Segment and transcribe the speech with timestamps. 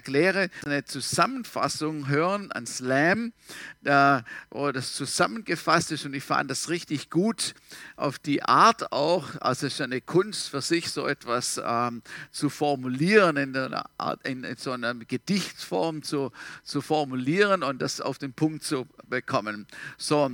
[0.00, 3.34] erkläre, eine Zusammenfassung hören, ein Slam,
[3.82, 7.54] da, wo das zusammengefasst ist und ich fand das richtig gut
[7.96, 12.48] auf die Art auch, also es ist eine Kunst für sich, so etwas ähm, zu
[12.48, 16.32] formulieren, in, einer Art, in, so einer Gedichtsform zu,
[16.62, 19.66] zu formulieren und das auf den Punkt zu bekommen.
[19.98, 20.30] So,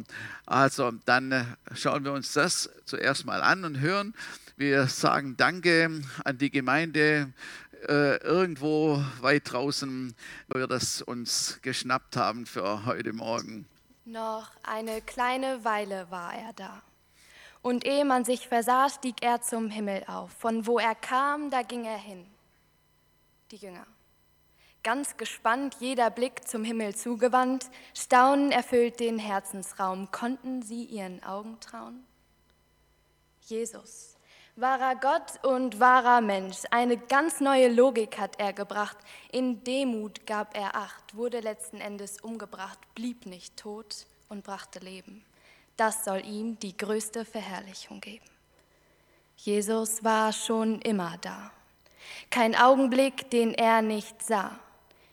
[0.46, 1.44] also dann äh,
[1.74, 4.14] schauen wir uns das zuerst mal an und hören.
[4.58, 7.30] Wir sagen Danke an die Gemeinde
[7.88, 10.14] äh, irgendwo weit draußen,
[10.48, 13.66] wo wir das uns geschnappt haben für heute Morgen.
[14.04, 16.82] Noch eine kleine Weile war er da.
[17.62, 20.30] Und ehe man sich versah, stieg er zum Himmel auf.
[20.30, 22.26] Von wo er kam, da ging er hin.
[23.50, 23.86] Die Jünger.
[24.84, 30.12] Ganz gespannt, jeder Blick zum Himmel zugewandt, Staunen erfüllt den Herzensraum.
[30.12, 32.04] Konnten sie ihren Augen trauen?
[33.40, 34.15] Jesus,
[34.58, 38.96] Wahrer Gott und wahrer Mensch, eine ganz neue Logik hat er gebracht.
[39.30, 45.22] In Demut gab er Acht, wurde letzten Endes umgebracht, blieb nicht tot und brachte Leben.
[45.76, 48.24] Das soll ihm die größte Verherrlichung geben.
[49.36, 51.52] Jesus war schon immer da.
[52.30, 54.58] Kein Augenblick, den er nicht sah.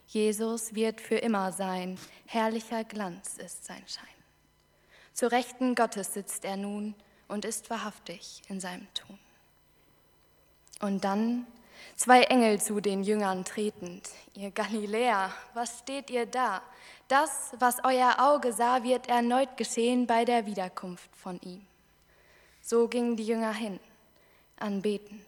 [0.08, 4.08] Jesus wird für immer sein, herrlicher Glanz ist sein Schein.
[5.12, 6.96] Zur Rechten Gottes sitzt er nun
[7.28, 9.20] und ist wahrhaftig in seinem Tun.
[10.84, 11.48] Und dann
[11.96, 14.10] zwei Engel zu den Jüngern tretend.
[14.34, 16.62] Ihr Galiläer, was steht ihr da?
[17.08, 21.66] Das, was euer Auge sah, wird erneut geschehen bei der Wiederkunft von ihm.
[22.62, 23.80] So gingen die Jünger hin,
[24.60, 25.22] anbetend.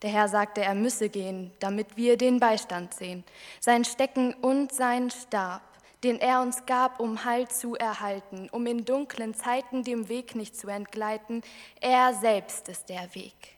[0.00, 3.24] Der Herr sagte, er müsse gehen, damit wir den Beistand sehen,
[3.60, 5.60] sein Stecken und sein Stab,
[6.02, 10.56] den er uns gab, um Halt zu erhalten, um in dunklen Zeiten dem Weg nicht
[10.56, 11.42] zu entgleiten.
[11.82, 13.55] Er selbst ist der Weg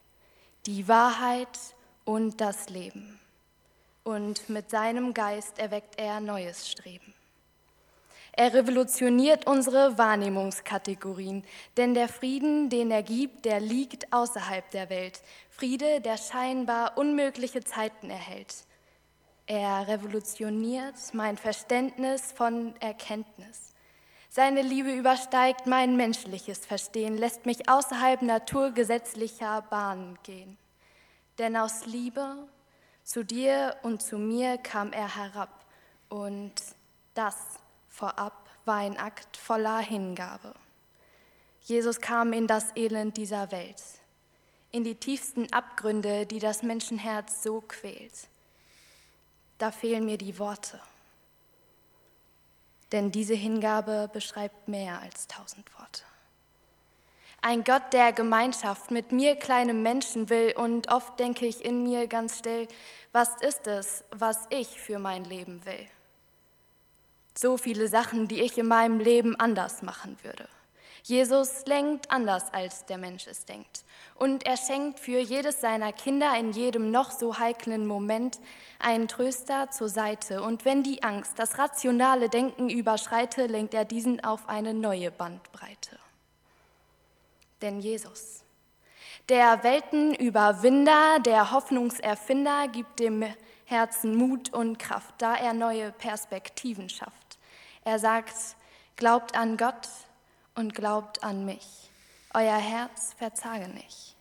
[0.68, 1.58] die Wahrheit
[2.04, 3.18] und das Leben.
[4.04, 7.14] Und mit seinem Geist erweckt er neues Streben.
[8.32, 11.42] Er revolutioniert unsere Wahrnehmungskategorien,
[11.78, 15.22] denn der Frieden, den er gibt, der liegt außerhalb der Welt.
[15.48, 18.54] Friede, der scheinbar unmögliche Zeiten erhält.
[19.46, 23.67] Er revolutioniert mein Verständnis von Erkenntnis.
[24.30, 30.58] Seine Liebe übersteigt mein menschliches Verstehen, lässt mich außerhalb naturgesetzlicher Bahnen gehen.
[31.38, 32.36] Denn aus Liebe
[33.04, 35.64] zu dir und zu mir kam er herab
[36.10, 36.52] und
[37.14, 37.36] das
[37.88, 40.54] vorab war ein Akt voller Hingabe.
[41.62, 43.82] Jesus kam in das Elend dieser Welt,
[44.70, 48.28] in die tiefsten Abgründe, die das Menschenherz so quält.
[49.56, 50.80] Da fehlen mir die Worte.
[52.92, 56.02] Denn diese Hingabe beschreibt mehr als tausend Worte.
[57.40, 60.54] Ein Gott, der Gemeinschaft mit mir, kleinem Menschen, will.
[60.56, 62.66] Und oft denke ich in mir ganz still,
[63.12, 65.86] was ist es, was ich für mein Leben will?
[67.36, 70.48] So viele Sachen, die ich in meinem Leben anders machen würde.
[71.04, 73.84] Jesus lenkt anders, als der Mensch es denkt.
[74.18, 78.40] Und er schenkt für jedes seiner Kinder in jedem noch so heiklen Moment
[78.78, 80.42] einen Tröster zur Seite.
[80.42, 85.98] Und wenn die Angst das rationale Denken überschreite, lenkt er diesen auf eine neue Bandbreite.
[87.62, 88.42] Denn Jesus,
[89.28, 93.24] der Weltenüberwinder, der Hoffnungserfinder, gibt dem
[93.66, 97.38] Herzen Mut und Kraft, da er neue Perspektiven schafft.
[97.84, 98.34] Er sagt,
[98.96, 99.88] glaubt an Gott,
[100.58, 101.87] und glaubt an mich.
[102.34, 104.16] Euer Herz verzage nicht.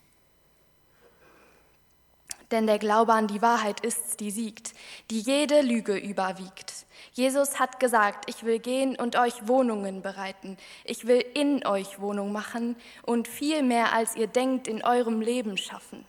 [2.52, 4.74] Denn der Glaube an die Wahrheit ist's, die siegt,
[5.12, 6.86] die jede Lüge überwiegt.
[7.12, 10.58] Jesus hat gesagt, ich will gehen und euch Wohnungen bereiten.
[10.86, 15.58] Ich will in euch Wohnung machen und viel mehr, als ihr denkt, in eurem Leben
[15.58, 16.06] schaffen.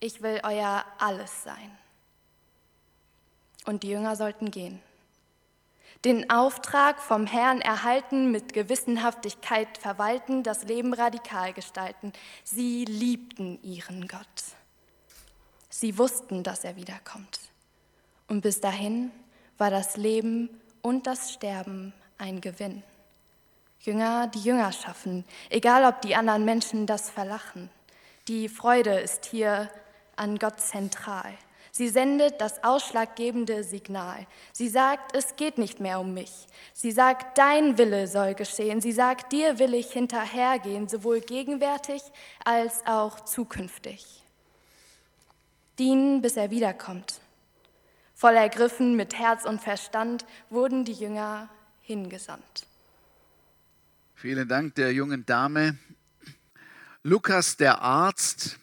[0.00, 1.78] Ich will euer Alles sein.
[3.64, 4.82] Und die Jünger sollten gehen
[6.04, 12.12] den Auftrag vom Herrn erhalten, mit Gewissenhaftigkeit verwalten, das Leben radikal gestalten.
[12.44, 14.44] Sie liebten ihren Gott.
[15.68, 17.40] Sie wussten, dass er wiederkommt.
[18.28, 19.10] Und bis dahin
[19.58, 20.50] war das Leben
[20.82, 22.82] und das Sterben ein Gewinn.
[23.80, 27.70] Jünger, die Jünger schaffen, egal ob die anderen Menschen das verlachen.
[28.26, 29.70] Die Freude ist hier
[30.16, 31.32] an Gott zentral.
[31.78, 34.26] Sie sendet das ausschlaggebende Signal.
[34.52, 36.48] Sie sagt, es geht nicht mehr um mich.
[36.72, 38.80] Sie sagt, dein Wille soll geschehen.
[38.80, 42.02] Sie sagt, dir will ich hinterhergehen, sowohl gegenwärtig
[42.44, 44.24] als auch zukünftig.
[45.78, 47.20] Dienen, bis er wiederkommt.
[48.12, 51.48] Voll ergriffen mit Herz und Verstand wurden die Jünger
[51.82, 52.66] hingesandt.
[54.16, 55.78] Vielen Dank der jungen Dame.
[57.04, 58.58] Lukas, der Arzt,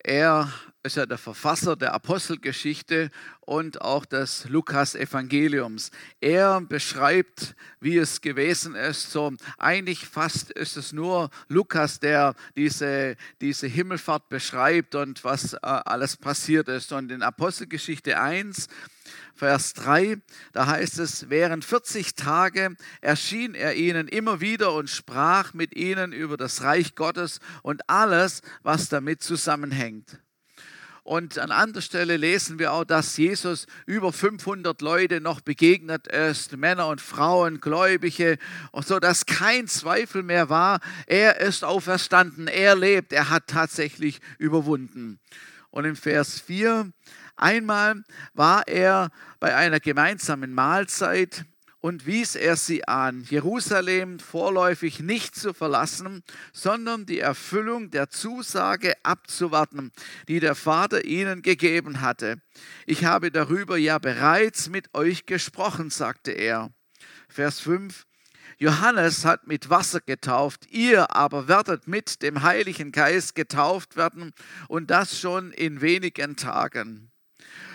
[0.00, 0.52] er
[0.86, 3.10] ist ja der Verfasser der Apostelgeschichte
[3.40, 5.90] und auch des Lukas-Evangeliums.
[6.20, 9.10] Er beschreibt, wie es gewesen ist.
[9.10, 15.58] So eigentlich fast ist es nur Lukas, der diese, diese Himmelfahrt beschreibt und was äh,
[15.62, 16.92] alles passiert ist.
[16.92, 18.68] Und in Apostelgeschichte 1
[19.34, 20.18] Vers 3,
[20.52, 26.12] da heißt es, während 40 Tage erschien er ihnen immer wieder und sprach mit ihnen
[26.12, 30.18] über das Reich Gottes und alles, was damit zusammenhängt.
[31.06, 36.56] Und an anderer Stelle lesen wir auch, dass Jesus über 500 Leute noch begegnet ist,
[36.56, 38.38] Männer und Frauen, Gläubige,
[38.72, 44.20] und so dass kein Zweifel mehr war, er ist auferstanden, er lebt, er hat tatsächlich
[44.38, 45.20] überwunden.
[45.70, 46.90] Und im Vers 4,
[47.36, 48.02] einmal
[48.34, 51.44] war er bei einer gemeinsamen Mahlzeit
[51.86, 58.94] und wies er sie an, Jerusalem vorläufig nicht zu verlassen, sondern die Erfüllung der Zusage
[59.04, 59.92] abzuwarten,
[60.26, 62.42] die der Vater ihnen gegeben hatte.
[62.86, 66.72] Ich habe darüber ja bereits mit euch gesprochen, sagte er.
[67.28, 68.04] Vers 5.
[68.58, 74.32] Johannes hat mit Wasser getauft, ihr aber werdet mit dem Heiligen Geist getauft werden
[74.66, 77.12] und das schon in wenigen Tagen.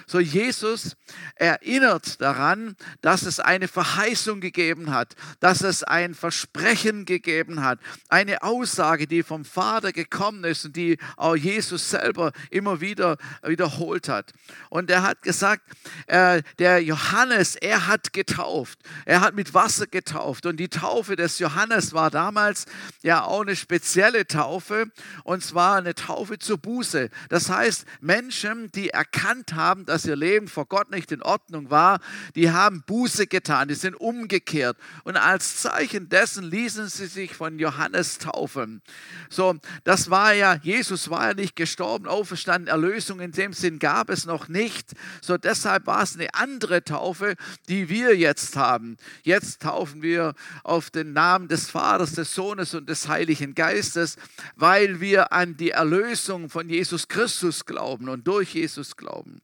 [0.08, 0.96] So Jesus
[1.36, 8.44] erinnert daran, dass es eine Verheißung gegeben hat, dass es ein Versprechen gegeben hat, eine
[8.44, 14.32] Aussage, die vom Vater gekommen ist und die auch Jesus selber immer wieder wiederholt hat.
[14.70, 15.64] Und er hat gesagt,
[16.08, 21.40] äh, der Johannes, er hat getauft, er hat mit Wasser getauft und die Taufe des
[21.40, 22.66] Johannes war damals
[23.02, 24.86] ja auch eine spezielle Taufe
[25.24, 27.10] und zwar eine Taufe zur Buße.
[27.30, 32.00] Das heißt, Menschen, die erkannt haben, dass ihr Leben vor Gott nicht in Ordnung war,
[32.36, 34.78] die haben Buße getan, die sind umgekehrt.
[35.04, 38.82] Und als Zeichen dessen ließen sie sich von Johannes taufen.
[39.30, 44.10] So, das war ja, Jesus war ja nicht gestorben, auferstanden, Erlösung in dem Sinn gab
[44.10, 44.94] es noch nicht.
[45.22, 47.36] So, deshalb war es eine andere Taufe,
[47.68, 48.96] die wir jetzt haben.
[49.24, 54.16] Jetzt taufen wir auf den Namen des Vaters, des Sohnes und des Heiligen Geistes,
[54.56, 59.42] weil wir an die Erlösung von Jesus Christus glauben und durch Jesus glauben.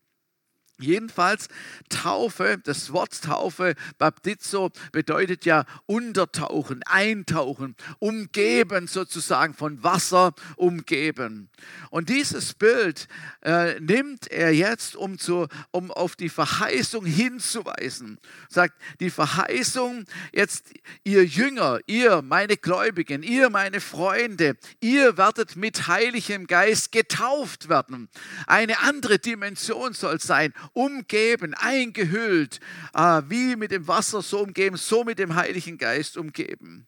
[0.80, 1.48] Jedenfalls
[1.90, 11.50] Taufe, das Wort Taufe, Baptizo, bedeutet ja untertauchen, eintauchen, umgeben sozusagen, von Wasser umgeben.
[11.90, 13.08] Und dieses Bild
[13.42, 18.20] äh, nimmt er jetzt, um, zu, um auf die Verheißung hinzuweisen.
[18.48, 25.88] Sagt, die Verheißung, jetzt ihr Jünger, ihr meine Gläubigen, ihr meine Freunde, ihr werdet mit
[25.88, 28.10] Heiligem Geist getauft werden.
[28.46, 32.60] Eine andere Dimension soll sein umgeben, eingehüllt,
[32.94, 36.88] äh, wie mit dem Wasser so umgeben, so mit dem Heiligen Geist umgeben.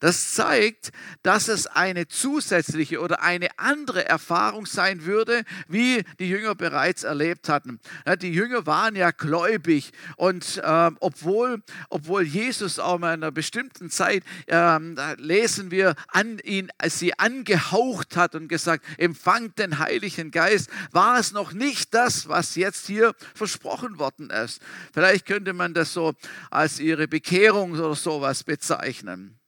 [0.00, 0.90] Das zeigt,
[1.22, 7.48] dass es eine zusätzliche oder eine andere Erfahrung sein würde, wie die Jünger bereits erlebt
[7.48, 7.80] hatten.
[8.20, 14.24] Die Jünger waren ja gläubig und äh, obwohl, obwohl Jesus auch in einer bestimmten Zeit,
[14.46, 14.78] äh,
[15.16, 21.32] lesen wir, an ihn, sie angehaucht hat und gesagt, empfangt den Heiligen Geist, war es
[21.32, 24.60] noch nicht das, was jetzt hier versprochen worden ist.
[24.92, 26.14] Vielleicht könnte man das so
[26.50, 29.38] als ihre Bekehrung oder sowas bezeichnen.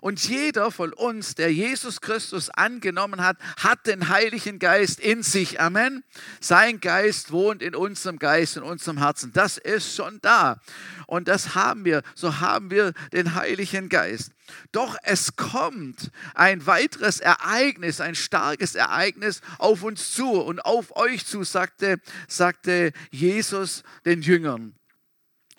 [0.00, 5.60] Und jeder von uns, der Jesus Christus angenommen hat, hat den Heiligen Geist in sich.
[5.60, 6.04] Amen.
[6.40, 9.32] Sein Geist wohnt in unserem Geist, in unserem Herzen.
[9.32, 10.60] Das ist schon da.
[11.06, 12.02] Und das haben wir.
[12.14, 14.32] So haben wir den Heiligen Geist.
[14.72, 21.26] Doch es kommt ein weiteres Ereignis, ein starkes Ereignis auf uns zu und auf euch
[21.26, 24.74] zu, sagte, sagte Jesus den Jüngern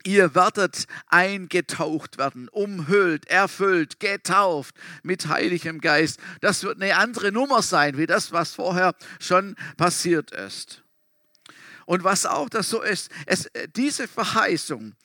[0.05, 6.19] ihr werdet eingetaucht werden, umhüllt, erfüllt, getauft mit Heiligem Geist.
[6.41, 10.83] Das wird eine andere Nummer sein, wie das, was vorher schon passiert ist.
[11.85, 14.95] Und was auch das so ist, es, diese Verheißung,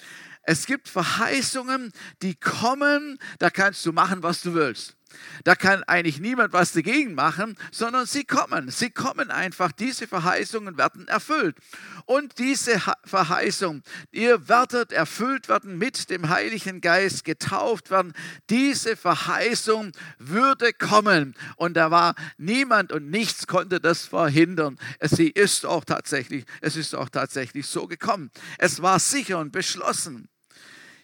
[0.42, 1.92] es gibt Verheißungen,
[2.23, 4.97] die kommen, da kannst du machen, was du willst.
[5.45, 8.71] Da kann eigentlich niemand was dagegen machen, sondern sie kommen.
[8.71, 9.73] Sie kommen einfach.
[9.73, 11.57] Diese Verheißungen werden erfüllt.
[12.07, 18.12] Und diese Verheißung, ihr werdet erfüllt werden mit dem Heiligen Geist, getauft werden.
[18.49, 21.35] Diese Verheißung würde kommen.
[21.57, 24.79] Und da war niemand und nichts konnte das verhindern.
[25.02, 28.31] Sie ist auch tatsächlich, es ist auch tatsächlich so gekommen.
[28.59, 30.29] Es war sicher und beschlossen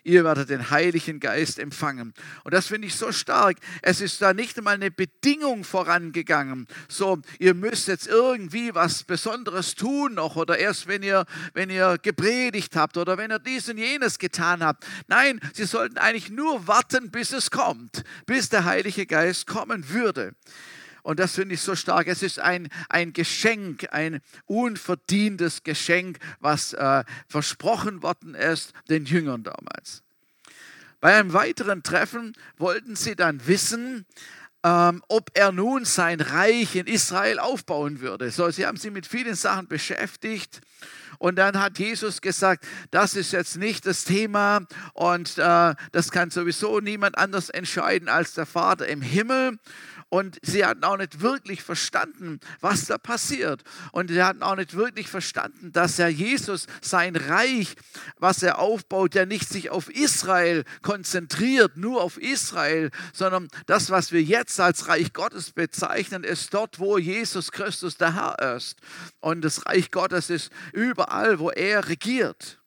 [0.06, 2.14] ihr werdet den Heiligen Geist empfangen.
[2.44, 3.58] Und das finde ich so stark.
[3.82, 6.66] Es ist da nicht einmal eine Bedingung vorangegangen.
[6.88, 11.98] So, ihr müsst jetzt irgendwie was Besonderes tun noch oder erst wenn ihr, wenn ihr
[11.98, 14.86] gepredigt habt oder wenn ihr dies und jenes getan habt.
[15.08, 20.34] Nein, sie sollten eigentlich nur warten, bis es kommt, bis der Heilige Geist kommen würde.
[21.06, 22.08] Und das finde ich so stark.
[22.08, 29.44] Es ist ein, ein Geschenk, ein unverdientes Geschenk, was äh, versprochen worden ist den Jüngern
[29.44, 30.02] damals.
[30.98, 34.04] Bei einem weiteren Treffen wollten sie dann wissen,
[34.64, 38.32] ähm, ob er nun sein Reich in Israel aufbauen würde.
[38.32, 40.60] So, sie haben sich mit vielen Sachen beschäftigt.
[41.18, 46.30] Und dann hat Jesus gesagt, das ist jetzt nicht das Thema und äh, das kann
[46.30, 49.58] sowieso niemand anders entscheiden als der Vater im Himmel.
[50.08, 53.64] Und sie hatten auch nicht wirklich verstanden, was da passiert.
[53.90, 57.74] Und sie hatten auch nicht wirklich verstanden, dass ja Jesus sein Reich,
[58.16, 64.12] was er aufbaut, ja nicht sich auf Israel konzentriert, nur auf Israel, sondern das, was
[64.12, 68.78] wir jetzt als Reich Gottes bezeichnen, ist dort, wo Jesus Christus der Herr ist.
[69.18, 72.60] Und das Reich Gottes ist überall, wo er regiert.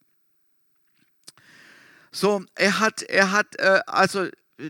[2.11, 4.27] So, er hat, er hat äh, also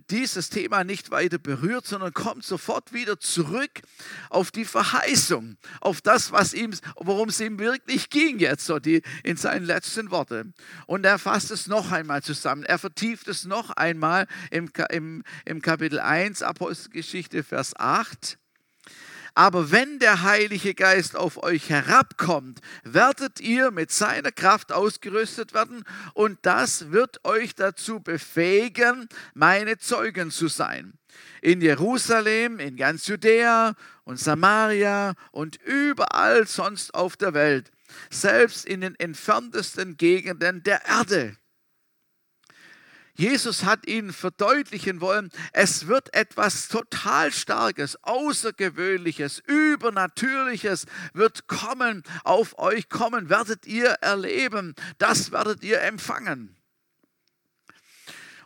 [0.09, 3.81] dieses Thema nicht weiter berührt, sondern kommt sofort wieder zurück
[4.29, 9.01] auf die Verheißung, auf das, was ihm, worum es ihm wirklich ging jetzt so die,
[9.23, 10.53] in seinen letzten Worten.
[10.85, 12.63] Und er fasst es noch einmal zusammen.
[12.63, 18.38] Er vertieft es noch einmal im, im, im Kapitel 1, Apostelgeschichte, Vers 8.
[19.33, 25.83] Aber wenn der Heilige Geist auf euch herabkommt, werdet ihr mit seiner Kraft ausgerüstet werden
[26.13, 30.93] und das wird euch dazu befähigen, meine Zeugen zu sein.
[31.41, 37.71] In Jerusalem, in ganz Judäa und Samaria und überall sonst auf der Welt,
[38.09, 41.35] selbst in den entferntesten Gegenden der Erde.
[43.19, 52.57] Jesus hat ihnen verdeutlichen wollen, es wird etwas total Starkes, Außergewöhnliches, Übernatürliches wird kommen, auf
[52.57, 56.55] euch kommen, werdet ihr erleben, das werdet ihr empfangen.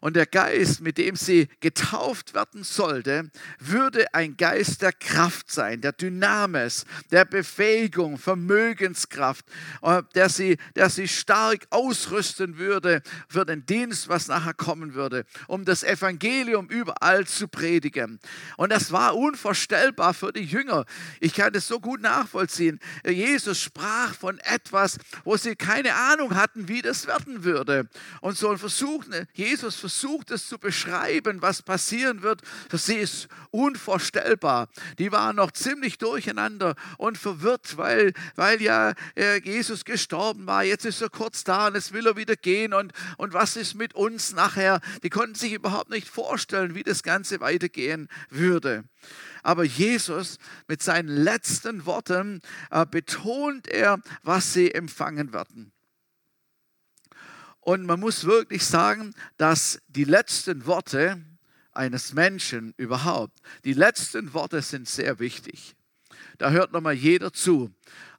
[0.04, 5.80] Und der Geist, mit dem sie getauft werden sollte, würde ein Geist der Kraft sein,
[5.80, 9.46] der Dynamis, der Befähigung, Vermögenskraft,
[9.82, 15.24] äh, der sie, der sie stark ausrüsten würde für den Dienst, was nachher kommen würde,
[15.48, 18.20] um das Evangelium überall zu predigen.
[18.58, 20.84] Und das war unvorstellbar für die Jünger.
[21.22, 22.82] Ich kann das so gut nachvollziehen.
[23.08, 27.88] Jesus sprach von etwas, wo sie keine Ahnung hatten, wie das werden würde.
[28.20, 33.28] Und so ein Versuch, Jesus versucht, versucht es zu beschreiben, was passieren wird, sie ist
[33.52, 34.68] unvorstellbar.
[34.98, 40.64] Die waren noch ziemlich durcheinander und verwirrt, weil, weil ja äh, Jesus gestorben war.
[40.64, 42.74] Jetzt ist er kurz da und jetzt will er wieder gehen.
[42.74, 44.82] Und, und was ist mit uns nachher?
[45.04, 48.86] Die konnten sich überhaupt nicht vorstellen, wie das Ganze weitergehen würde.
[49.44, 55.72] Aber Jesus mit seinen letzten Worten äh, betont er, was sie empfangen werden.
[57.64, 61.24] Und man muss wirklich sagen, dass die letzten Worte
[61.72, 65.76] eines Menschen überhaupt, die letzten Worte sind sehr wichtig.
[66.38, 67.72] Da hört nochmal jeder zu.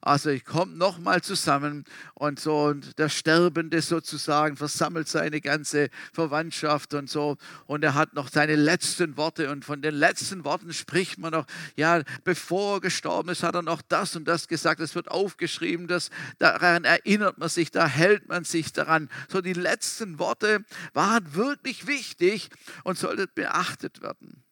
[0.05, 6.93] Also ich komme nochmal zusammen und so und der Sterbende sozusagen versammelt seine ganze Verwandtschaft
[6.93, 11.17] und so und er hat noch seine letzten Worte und von den letzten Worten spricht
[11.17, 14.93] man noch, ja, bevor er gestorben ist, hat er noch das und das gesagt, es
[14.93, 19.09] wird aufgeschrieben, das, daran erinnert man sich, da hält man sich daran.
[19.27, 22.49] So die letzten Worte waren wirklich wichtig
[22.83, 24.44] und sollten beachtet werden.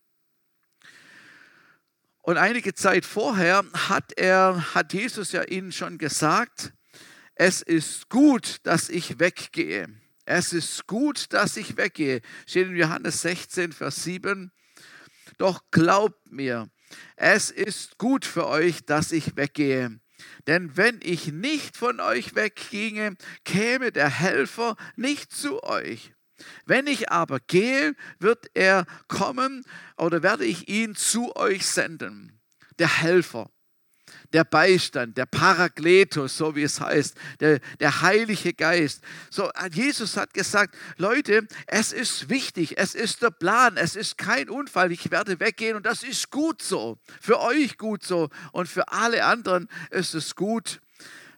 [2.26, 6.72] Und einige Zeit vorher hat, er, hat Jesus ja ihnen schon gesagt,
[7.36, 9.90] es ist gut, dass ich weggehe.
[10.24, 12.22] Es ist gut, dass ich weggehe.
[12.48, 14.54] Steht in Johannes 16, Vers 7.
[15.38, 16.70] Doch glaubt mir,
[17.18, 20.00] es ist gut für euch, dass ich weggehe.
[20.48, 26.14] Denn wenn ich nicht von euch wegginge, käme der Helfer nicht zu euch.
[26.66, 29.64] Wenn ich aber gehe, wird er kommen
[29.98, 32.40] oder werde ich ihn zu euch senden.
[32.80, 33.50] Der Helfer,
[34.34, 39.04] der Beistand, der Parakletos, so wie es heißt, der, der Heilige Geist.
[39.30, 44.50] So, Jesus hat gesagt, Leute, es ist wichtig, es ist der Plan, es ist kein
[44.50, 48.92] Unfall, ich werde weggehen und das ist gut so, für euch gut so und für
[48.92, 50.82] alle anderen ist es gut,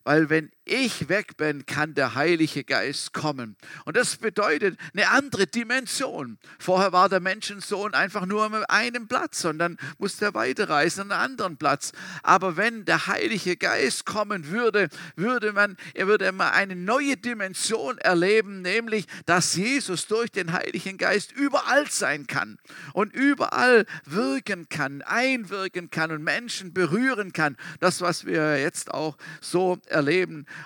[0.05, 3.55] weil wenn ich weg bin, kann der Heilige Geist kommen.
[3.85, 6.37] Und das bedeutet eine andere Dimension.
[6.59, 11.11] Vorher war der Menschensohn einfach nur an einem Platz und dann musste er weiterreisen an
[11.11, 11.91] einen anderen Platz.
[12.21, 17.97] Aber wenn der Heilige Geist kommen würde, würde man, er würde immer eine neue Dimension
[17.97, 22.59] erleben, nämlich, dass Jesus durch den Heiligen Geist überall sein kann
[22.93, 27.57] und überall wirken kann, einwirken kann und Menschen berühren kann.
[27.79, 29.94] Das, was wir jetzt auch so erleben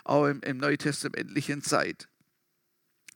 [0.04, 2.09] auch im, im neutestamentlichen Zeit.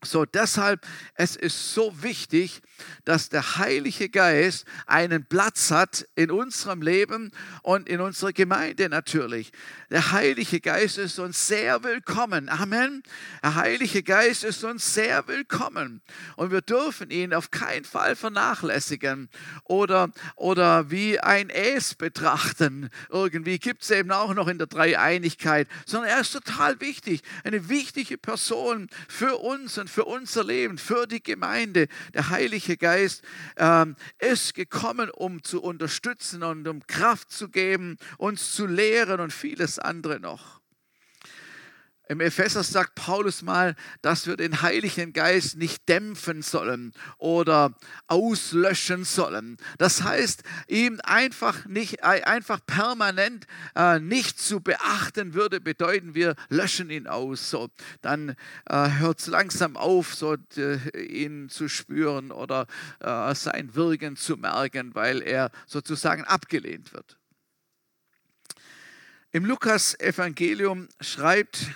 [0.03, 2.61] So, deshalb, es ist so wichtig,
[3.05, 7.31] dass der Heilige Geist einen Platz hat in unserem Leben
[7.61, 9.51] und in unserer Gemeinde natürlich.
[9.89, 12.49] Der Heilige Geist ist uns sehr willkommen.
[12.49, 13.03] Amen.
[13.43, 16.01] Der Heilige Geist ist uns sehr willkommen.
[16.35, 19.29] Und wir dürfen ihn auf keinen Fall vernachlässigen
[19.63, 22.89] oder, oder wie ein Es betrachten.
[23.09, 27.21] Irgendwie gibt es eben auch noch in der Dreieinigkeit, sondern er ist total wichtig.
[27.43, 31.87] Eine wichtige Person für uns und für unser Leben, für die Gemeinde.
[32.15, 33.23] Der Heilige Geist
[33.57, 39.31] ähm, ist gekommen, um zu unterstützen und um Kraft zu geben, uns zu lehren und
[39.31, 40.62] vieles andere noch.
[42.13, 47.73] Im Epheser sagt Paulus mal, dass wir den Heiligen Geist nicht dämpfen sollen oder
[48.05, 49.57] auslöschen sollen.
[49.79, 56.35] Das heißt, ihm einfach nicht äh, einfach permanent äh, nicht zu beachten würde bedeuten, wir
[56.49, 57.49] löschen ihn aus.
[57.49, 57.71] So,
[58.03, 58.35] dann
[58.69, 62.67] äh, hört es langsam auf, so äh, ihn zu spüren oder
[62.99, 67.17] äh, sein Wirken zu merken, weil er sozusagen abgelehnt wird.
[69.35, 71.71] Im Lukas-Evangelium schreibt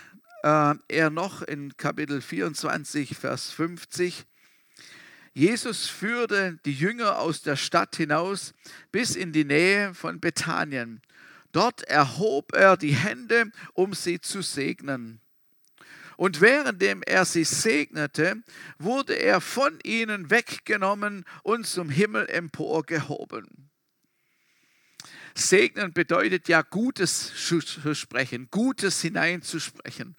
[0.47, 4.25] äh, er noch in Kapitel 24, Vers 50,
[5.33, 8.53] Jesus führte die Jünger aus der Stadt hinaus
[8.91, 11.01] bis in die Nähe von Bethanien.
[11.51, 15.19] Dort erhob er die Hände, um sie zu segnen.
[16.15, 18.41] Und währenddem er sie segnete,
[18.79, 23.69] wurde er von ihnen weggenommen und zum Himmel emporgehoben.
[25.39, 30.15] Segnen bedeutet ja Gutes zu sprechen, Gutes hineinzusprechen.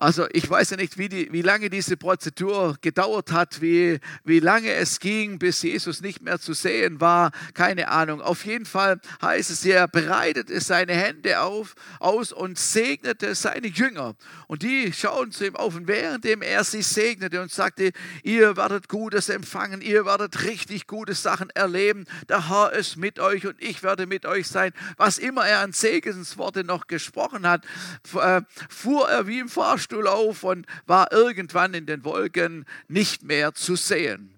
[0.00, 4.40] Also ich weiß ja nicht, wie, die, wie lange diese Prozedur gedauert hat, wie, wie
[4.40, 7.32] lange es ging, bis Jesus nicht mehr zu sehen war.
[7.52, 8.22] Keine Ahnung.
[8.22, 14.14] Auf jeden Fall heißt es, er bereitete seine Hände auf, aus und segnete seine Jünger.
[14.46, 15.76] Und die schauen zu ihm auf.
[15.76, 17.92] Und währenddem er sie segnete und sagte,
[18.22, 22.06] ihr werdet Gutes empfangen, ihr werdet richtig gute Sachen erleben.
[22.30, 24.72] Der Herr ist mit euch und ich werde mit euch sein.
[24.96, 27.66] Was immer er an Segensworte noch gesprochen hat,
[28.14, 28.40] äh,
[28.70, 33.54] fuhr er wie im Fahrstuhl Fahrstuhl auf und war irgendwann in den Wolken nicht mehr
[33.54, 34.34] zu sehen.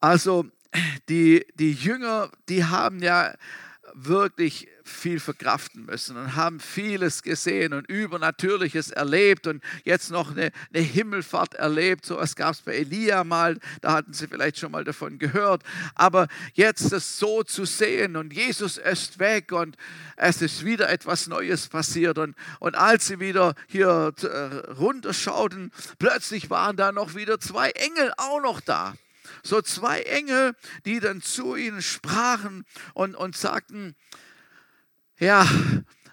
[0.00, 0.46] Also
[1.08, 3.34] die, die Jünger, die haben ja
[3.94, 10.50] wirklich viel verkraften müssen und haben vieles gesehen und Übernatürliches erlebt und jetzt noch eine,
[10.72, 12.06] eine Himmelfahrt erlebt.
[12.06, 15.62] So was gab es bei Elia mal, da hatten sie vielleicht schon mal davon gehört.
[15.94, 19.76] Aber jetzt das so zu sehen und Jesus ist weg und
[20.16, 22.18] es ist wieder etwas Neues passiert.
[22.18, 28.12] Und, und als sie wieder hier äh, runterschauten, plötzlich waren da noch wieder zwei Engel
[28.16, 28.94] auch noch da
[29.42, 33.94] so zwei Engel, die dann zu ihnen sprachen und, und sagten,
[35.18, 35.46] ja,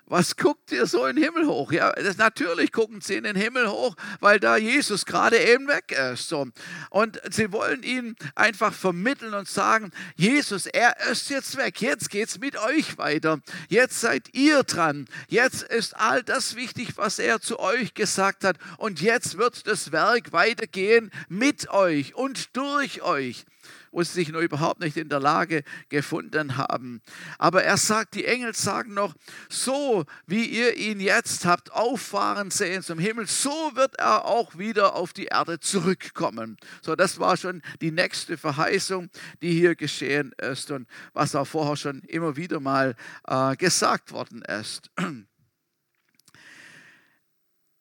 [0.09, 1.71] was guckt ihr so in den Himmel hoch?
[1.71, 5.91] Ja, das, natürlich gucken sie in den Himmel hoch, weil da Jesus gerade eben weg
[5.91, 6.27] ist.
[6.27, 6.47] So.
[6.89, 11.79] Und sie wollen ihn einfach vermitteln und sagen, Jesus, er ist jetzt weg.
[11.81, 13.39] Jetzt geht es mit euch weiter.
[13.69, 15.07] Jetzt seid ihr dran.
[15.27, 18.57] Jetzt ist all das wichtig, was er zu euch gesagt hat.
[18.77, 23.45] Und jetzt wird das Werk weitergehen mit euch und durch euch
[23.91, 27.01] wo sie sich noch überhaupt nicht in der Lage gefunden haben.
[27.37, 29.15] Aber er sagt, die Engel sagen noch,
[29.49, 34.95] so wie ihr ihn jetzt habt auffahren sehen zum Himmel, so wird er auch wieder
[34.95, 36.57] auf die Erde zurückkommen.
[36.81, 39.09] So, das war schon die nächste Verheißung,
[39.41, 42.95] die hier geschehen ist und was auch vorher schon immer wieder mal
[43.27, 44.91] äh, gesagt worden ist.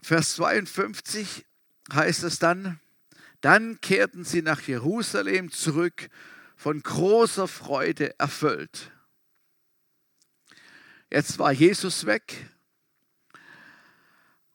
[0.02, 1.44] Vers 52
[1.92, 2.80] heißt es dann,
[3.40, 6.08] dann kehrten sie nach Jerusalem zurück,
[6.56, 8.90] von großer Freude erfüllt.
[11.10, 12.50] Jetzt war Jesus weg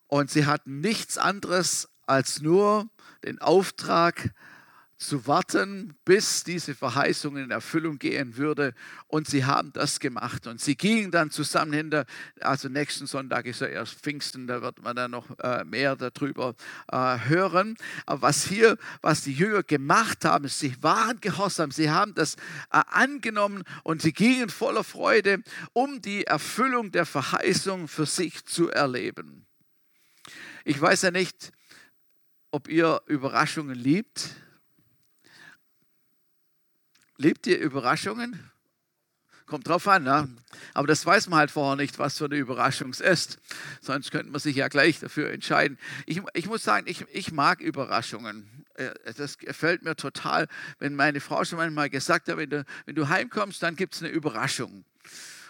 [0.06, 2.88] und sie hatten nichts anderes als nur
[3.24, 4.30] den Auftrag,
[4.96, 8.74] zu warten, bis diese Verheißung in Erfüllung gehen würde.
[9.06, 10.46] Und sie haben das gemacht.
[10.46, 12.06] Und sie gingen dann zusammen hinter,
[12.40, 16.54] also nächsten Sonntag ist ja erst Pfingsten, da wird man dann noch äh, mehr darüber
[16.90, 17.76] äh, hören.
[18.06, 22.36] Aber was hier, was die Jünger gemacht haben, sie waren gehorsam, sie haben das
[22.70, 28.70] äh, angenommen und sie gingen voller Freude, um die Erfüllung der Verheißung für sich zu
[28.70, 29.46] erleben.
[30.64, 31.52] Ich weiß ja nicht,
[32.50, 34.30] ob ihr Überraschungen liebt.
[37.16, 38.50] Liebt ihr Überraschungen?
[39.46, 40.34] Kommt drauf an, ne?
[40.72, 43.38] aber das weiß man halt vorher nicht, was für eine Überraschung es ist.
[43.82, 45.78] Sonst könnte man sich ja gleich dafür entscheiden.
[46.06, 48.64] Ich, ich muss sagen, ich, ich mag Überraschungen.
[48.74, 50.48] Äh, das gefällt mir total,
[50.78, 54.02] wenn meine Frau schon manchmal gesagt hat, wenn du, wenn du heimkommst, dann gibt es
[54.02, 54.86] eine Überraschung.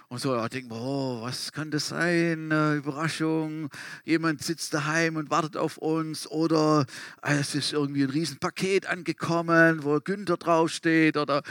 [0.08, 2.50] Und so da denken oh, was kann das sein?
[2.50, 3.70] Überraschung,
[4.04, 6.86] jemand sitzt daheim und wartet auf uns oder
[7.22, 11.42] äh, es ist irgendwie ein Riesenpaket angekommen, wo Günther draufsteht oder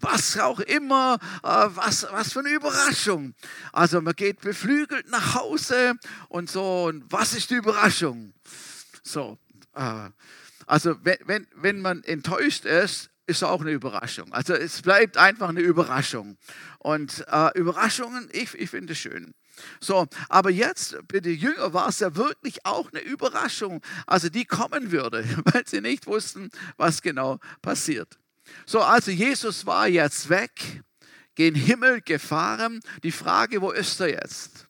[0.00, 3.34] was auch immer, äh, was, was für eine Überraschung.
[3.72, 5.94] Also man geht beflügelt nach Hause
[6.28, 8.34] und so, und was ist die Überraschung?
[9.02, 9.38] So,
[9.74, 10.10] äh,
[10.66, 14.32] also wenn, wenn, wenn man enttäuscht ist, ist auch eine Überraschung.
[14.32, 16.36] Also es bleibt einfach eine Überraschung.
[16.78, 19.34] Und äh, Überraschungen, ich, ich finde es schön.
[19.80, 24.44] So, aber jetzt bei den Jüngern war es ja wirklich auch eine Überraschung, also die
[24.44, 28.18] kommen würde, weil sie nicht wussten, was genau passiert.
[28.66, 30.82] So, also Jesus war jetzt weg,
[31.34, 32.80] gen Himmel gefahren.
[33.02, 34.66] Die Frage, wo ist er jetzt?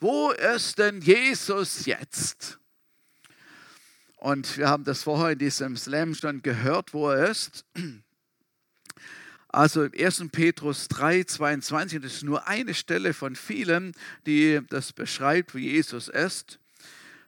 [0.00, 2.58] Wo ist denn Jesus jetzt?
[4.22, 7.64] Und wir haben das vorher in diesem Slam schon gehört, wo er ist.
[9.48, 10.28] Also 1.
[10.30, 13.92] Petrus 3, 22, das ist nur eine Stelle von vielen,
[14.24, 16.60] die das beschreibt, wie Jesus ist.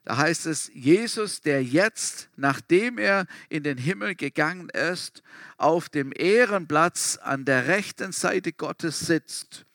[0.05, 5.21] Da heißt es, Jesus, der jetzt, nachdem er in den Himmel gegangen ist,
[5.57, 9.65] auf dem Ehrenplatz an der rechten Seite Gottes sitzt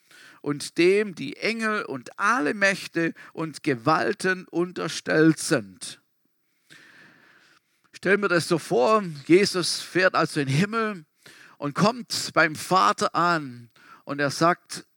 [0.41, 6.00] und dem die Engel und alle Mächte und Gewalten unterstellt sind.
[8.03, 11.05] Stell mir das so vor, Jesus fährt also in den Himmel
[11.59, 13.69] und kommt beim Vater an
[14.05, 14.87] und er sagt,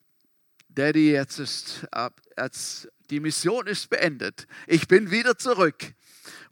[0.71, 1.87] Daddy, jetzt ist
[2.39, 4.47] jetzt, die Mission ist beendet.
[4.67, 5.93] Ich bin wieder zurück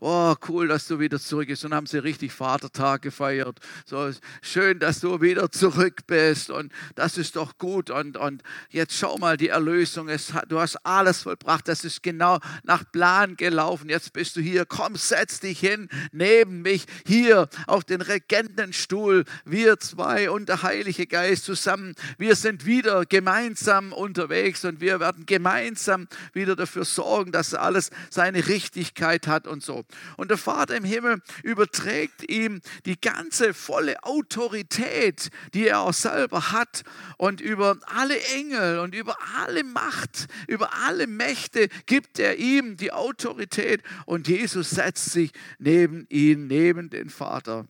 [0.00, 1.64] oh, cool, dass du wieder zurück bist.
[1.64, 3.60] Und haben sie richtig Vatertag gefeiert.
[3.84, 6.50] So, schön, dass du wieder zurück bist.
[6.50, 7.90] Und das ist doch gut.
[7.90, 11.68] Und, und jetzt schau mal, die Erlösung, es, du hast alles vollbracht.
[11.68, 13.88] Das ist genau nach Plan gelaufen.
[13.88, 14.66] Jetzt bist du hier.
[14.66, 19.24] Komm, setz dich hin neben mich hier auf den Regentenstuhl.
[19.44, 21.94] Wir zwei und der Heilige Geist zusammen.
[22.18, 28.46] Wir sind wieder gemeinsam unterwegs und wir werden gemeinsam wieder dafür sorgen, dass alles seine
[28.48, 29.84] Richtigkeit hat und so.
[30.16, 36.52] Und der Vater im Himmel überträgt ihm die ganze volle Autorität, die er auch selber
[36.52, 36.82] hat.
[37.16, 42.92] Und über alle Engel und über alle Macht, über alle Mächte gibt er ihm die
[42.92, 43.82] Autorität.
[44.06, 47.66] Und Jesus setzt sich neben ihn, neben den Vater.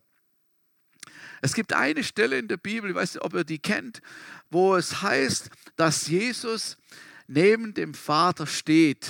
[1.41, 4.01] Es gibt eine Stelle in der Bibel, ich weiß nicht, ob ihr die kennt,
[4.49, 6.77] wo es heißt, dass Jesus
[7.27, 9.07] neben dem Vater steht.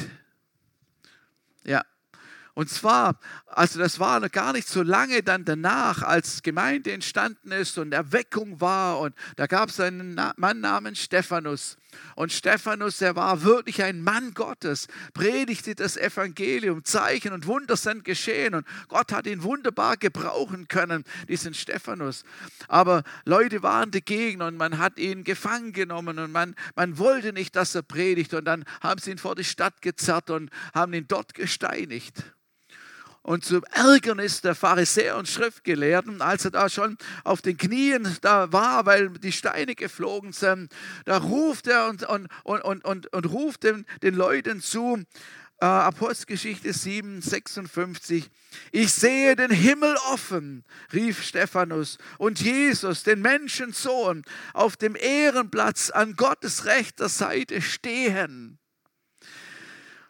[2.56, 7.52] Und zwar, also das war noch gar nicht so lange dann danach, als Gemeinde entstanden
[7.52, 9.00] ist und Erweckung war.
[9.00, 11.78] Und da gab es einen Mann namens Stephanus.
[12.16, 18.04] Und Stephanus, der war wirklich ein Mann Gottes, predigte das Evangelium, Zeichen und Wunder sind
[18.04, 18.54] geschehen.
[18.54, 22.24] Und Gott hat ihn wunderbar gebrauchen können, diesen Stephanus.
[22.68, 27.56] Aber Leute waren dagegen und man hat ihn gefangen genommen und man, man wollte nicht,
[27.56, 28.34] dass er predigt.
[28.34, 32.24] Und dann haben sie ihn vor die Stadt gezerrt und haben ihn dort gesteinigt.
[33.24, 38.52] Und zum Ärgernis der Pharisäer und Schriftgelehrten, als er da schon auf den Knien da
[38.52, 40.74] war, weil die Steine geflogen sind,
[41.06, 45.02] da ruft er und, und, und, und, und ruft den, den Leuten zu,
[45.62, 48.30] äh, Apostelgeschichte 7, 56.
[48.74, 56.18] Ich sehe den Himmel offen, rief Stephanus, und Jesus, den Menschensohn, auf dem Ehrenplatz an
[56.18, 58.60] Gottes rechter Seite stehen.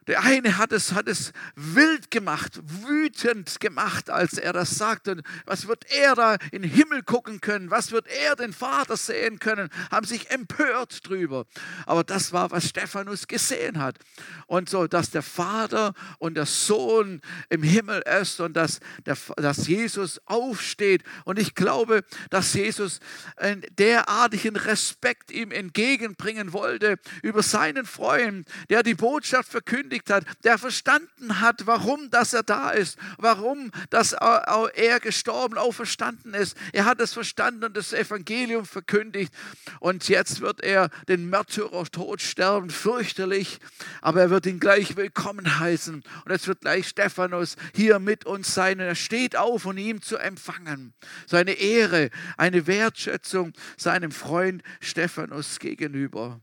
[0.07, 5.21] Der eine hat es, hat es wild gemacht, wütend gemacht, als er das sagte.
[5.45, 7.71] Was wird er da in den Himmel gucken können?
[7.71, 9.69] Was wird er den Vater sehen können?
[9.91, 11.45] Haben sich empört drüber.
[11.85, 13.97] Aber das war, was Stephanus gesehen hat.
[14.47, 19.67] Und so, dass der Vater und der Sohn im Himmel ist und dass, der, dass
[19.67, 21.03] Jesus aufsteht.
[21.25, 22.99] Und ich glaube, dass Jesus
[23.37, 29.51] einen derartigen Respekt ihm entgegenbringen wollte über seinen Freund, der die Botschaft
[29.93, 36.34] verkündigt hat, der verstanden hat, warum dass er da ist, warum dass er gestorben, auferstanden
[36.34, 36.58] ist.
[36.71, 39.34] Er hat es verstanden und das Evangelium verkündigt.
[39.79, 43.60] Und jetzt wird er den Märtyrertod sterben, fürchterlich,
[44.01, 45.95] aber er wird ihn gleich willkommen heißen.
[45.95, 50.01] Und jetzt wird gleich Stephanus hier mit uns sein und er steht auf, um ihn
[50.01, 50.93] zu empfangen.
[51.27, 56.41] Seine Ehre, eine Wertschätzung seinem Freund Stephanus gegenüber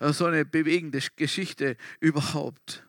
[0.00, 2.84] so eine bewegende Geschichte überhaupt.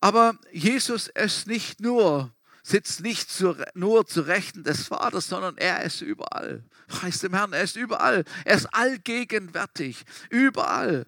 [0.00, 3.28] Aber Jesus ist nicht nur, sitzt nicht
[3.74, 6.64] nur zu Rechten des Vaters, sondern er ist überall.
[6.88, 8.24] Preis dem Herrn, er ist überall.
[8.44, 11.06] Er ist allgegenwärtig, überall.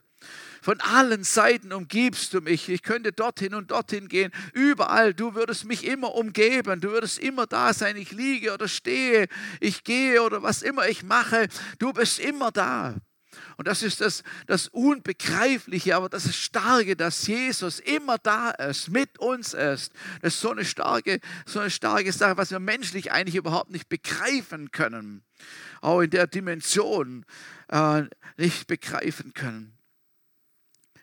[0.62, 2.70] Von allen Seiten umgibst du mich.
[2.70, 4.32] Ich könnte dorthin und dorthin gehen.
[4.54, 5.12] Überall.
[5.12, 6.80] Du würdest mich immer umgeben.
[6.80, 7.96] Du würdest immer da sein.
[7.96, 9.26] Ich liege oder stehe.
[9.60, 11.48] Ich gehe oder was immer ich mache.
[11.78, 12.94] Du bist immer da.
[13.56, 18.90] Und das ist das, das Unbegreifliche, aber das ist Starke, dass Jesus immer da ist,
[18.90, 19.92] mit uns ist.
[20.22, 23.88] Das ist so eine starke, so eine starke Sache, was wir menschlich eigentlich überhaupt nicht
[23.88, 25.22] begreifen können.
[25.80, 27.24] Auch in der Dimension
[27.68, 28.02] äh,
[28.36, 29.76] nicht begreifen können.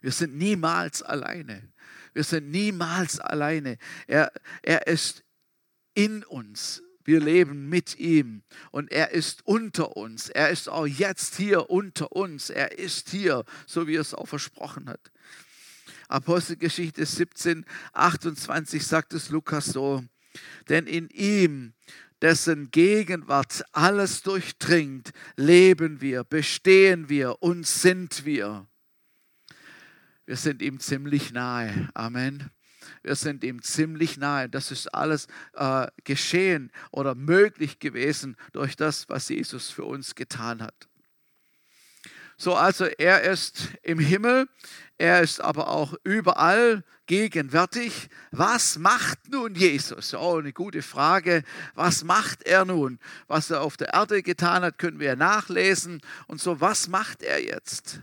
[0.01, 1.69] Wir sind niemals alleine.
[2.13, 3.77] Wir sind niemals alleine.
[4.07, 5.23] Er, er ist
[5.93, 6.81] in uns.
[7.05, 10.29] Wir leben mit ihm und er ist unter uns.
[10.29, 12.49] Er ist auch jetzt hier unter uns.
[12.49, 15.11] Er ist hier, so wie er es auch versprochen hat.
[16.07, 20.03] Apostelgeschichte 17, 28 sagt es Lukas so,
[20.69, 21.73] denn in ihm,
[22.21, 28.67] dessen Gegenwart alles durchdringt, leben wir, bestehen wir und sind wir.
[30.25, 31.89] Wir sind ihm ziemlich nahe.
[31.93, 32.51] Amen.
[33.03, 34.49] Wir sind ihm ziemlich nahe.
[34.49, 40.61] Das ist alles äh, geschehen oder möglich gewesen durch das, was Jesus für uns getan
[40.61, 40.87] hat.
[42.37, 44.47] So, also er ist im Himmel,
[44.97, 48.09] er ist aber auch überall gegenwärtig.
[48.31, 50.15] Was macht nun Jesus?
[50.15, 51.43] Oh, eine gute Frage.
[51.75, 52.97] Was macht er nun?
[53.27, 56.01] Was er auf der Erde getan hat, können wir nachlesen.
[56.25, 58.01] Und so, was macht er jetzt?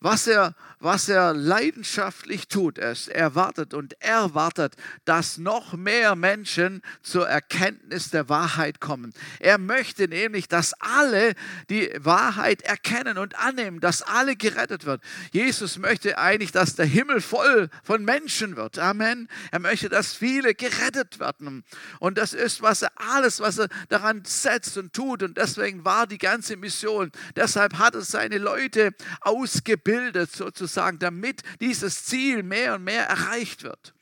[0.00, 6.82] Was er was er leidenschaftlich tut, ist, er wartet und erwartet, dass noch mehr Menschen
[7.02, 9.12] zur Erkenntnis der Wahrheit kommen.
[9.40, 11.34] Er möchte nämlich, dass alle
[11.68, 15.02] die Wahrheit erkennen und annehmen, dass alle gerettet wird.
[15.32, 18.78] Jesus möchte eigentlich, dass der Himmel voll von Menschen wird.
[18.78, 19.28] Amen.
[19.50, 21.64] Er möchte, dass viele gerettet werden.
[21.98, 25.24] Und das ist, was er alles, was er daran setzt und tut.
[25.24, 27.10] Und deswegen war die ganze Mission.
[27.34, 33.62] Deshalb hat er seine Leute ausgebildet, sozusagen sozusagen, damit dieses Ziel mehr und mehr erreicht
[33.62, 33.94] wird.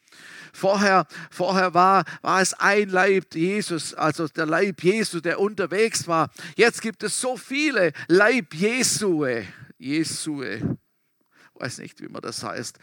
[0.52, 6.30] Vorher, vorher war, war es ein Leib Jesus, also der Leib Jesu, der unterwegs war.
[6.56, 9.44] Jetzt gibt es so viele Leib Jesue.
[9.78, 10.78] Jesue
[11.58, 12.78] weiß nicht, wie man das heißt.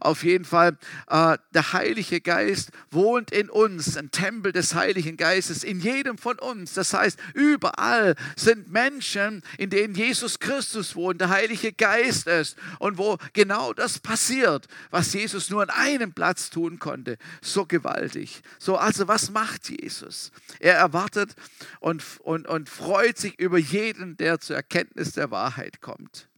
[0.00, 0.76] Auf jeden Fall,
[1.08, 6.38] äh, der Heilige Geist wohnt in uns, ein Tempel des Heiligen Geistes, in jedem von
[6.38, 6.74] uns.
[6.74, 12.98] Das heißt, überall sind Menschen, in denen Jesus Christus wohnt, der Heilige Geist ist und
[12.98, 17.18] wo genau das passiert, was Jesus nur an einem Platz tun konnte.
[17.40, 18.42] So gewaltig.
[18.58, 20.30] So, also was macht Jesus?
[20.60, 21.34] Er erwartet
[21.80, 26.28] und, und, und freut sich über jeden, der zur Erkenntnis der Wahrheit kommt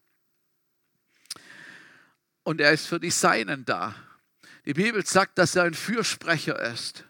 [2.49, 3.95] und er ist für die Seinen da.
[4.65, 7.05] Die Bibel sagt, dass er ein Fürsprecher ist.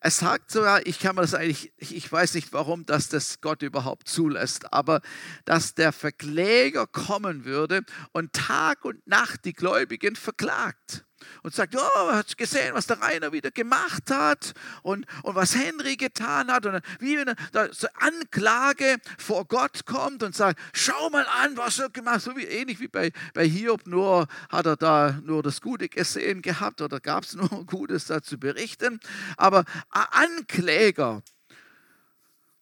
[0.00, 3.62] Es sagt sogar, ich kann mir das eigentlich, ich weiß nicht warum, dass das Gott
[3.62, 5.00] überhaupt zulässt, aber
[5.46, 11.06] dass der Verkläger kommen würde und Tag und Nacht die Gläubigen verklagt
[11.42, 15.96] und sagt, oh, hast gesehen, was der Rainer wieder gemacht hat und, und was Henry
[15.96, 16.66] getan hat.
[16.66, 21.78] Und wie wenn da so Anklage vor Gott kommt und sagt, schau mal an, was
[21.78, 22.22] er gemacht hat.
[22.22, 26.42] So wie, ähnlich wie bei, bei Hiob, nur hat er da nur das Gute gesehen
[26.42, 29.00] gehabt oder gab es nur Gutes dazu berichten.
[29.36, 31.22] Aber Ankläger.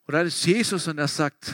[0.06, 1.52] Und dann ist Jesus und er sagt,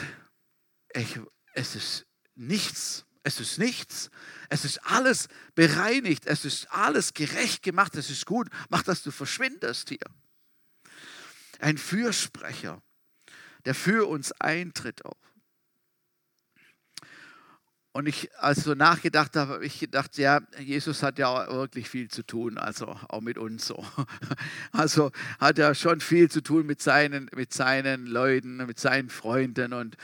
[0.93, 1.19] ich,
[1.53, 4.11] es ist nichts es ist nichts.
[4.49, 6.25] Es ist alles bereinigt.
[6.25, 7.95] Es ist alles gerecht gemacht.
[7.95, 8.49] Es ist gut.
[8.69, 10.05] Mach, dass du verschwindest hier.
[11.59, 12.81] Ein Fürsprecher,
[13.65, 15.23] der für uns eintritt auch.
[17.95, 22.09] Und ich, als so nachgedacht habe, habe ich gedacht, ja, Jesus hat ja wirklich viel
[22.09, 23.85] zu tun, also auch mit uns so.
[24.71, 29.73] Also hat er schon viel zu tun mit seinen, mit seinen Leuten, mit seinen Freunden
[29.73, 29.95] und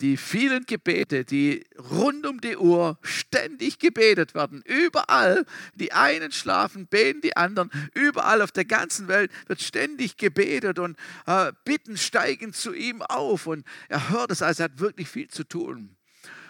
[0.00, 6.86] die vielen Gebete, die rund um die Uhr ständig gebetet werden, überall, die einen schlafen,
[6.86, 12.54] beten die anderen, überall auf der ganzen Welt wird ständig gebetet und äh, Bitten steigen
[12.54, 15.94] zu ihm auf und er hört es, also er hat wirklich viel zu tun.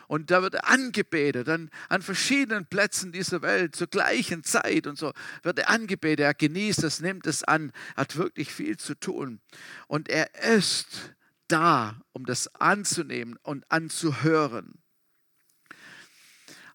[0.06, 4.98] Und da wird er angebetet an, an verschiedenen Plätzen dieser Welt zur gleichen Zeit und
[4.98, 6.20] so wird er angebetet.
[6.20, 9.40] Er genießt es, nimmt es an, hat wirklich viel zu tun.
[9.88, 11.14] Und er ist
[11.48, 14.82] da, um das anzunehmen und anzuhören.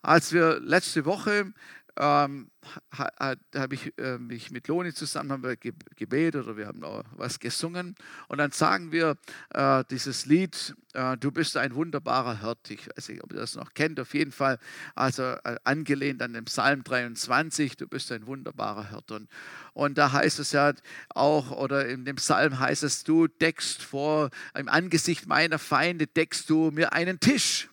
[0.02, 1.54] Als wir letzte Woche
[2.00, 2.50] ähm,
[2.92, 7.40] habe ich äh, mich mit Loni zusammen haben wir gebetet oder wir haben auch was
[7.40, 7.96] gesungen
[8.28, 9.18] und dann sagen wir
[9.54, 12.72] äh, dieses Lied äh, Du bist ein wunderbarer Hirt.
[12.72, 14.00] Ich weiß nicht, ob ihr das noch kennt.
[14.00, 14.58] Auf jeden Fall,
[14.96, 17.78] also äh, angelehnt an den Psalm 23.
[17.78, 19.12] Du bist ein wunderbarer Hirt.
[19.12, 19.30] Und,
[19.74, 20.74] und da heißt es ja
[21.10, 26.50] auch oder in dem Psalm heißt es: Du deckst vor im Angesicht meiner Feinde deckst
[26.50, 27.70] du mir einen Tisch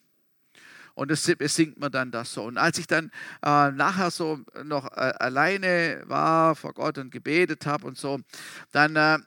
[0.96, 2.44] Und das singt man dann das so.
[2.44, 3.11] Und als ich dann
[3.44, 8.18] äh, nachher so noch äh, alleine war vor Gott und gebetet habe und so,
[8.72, 9.18] dann äh,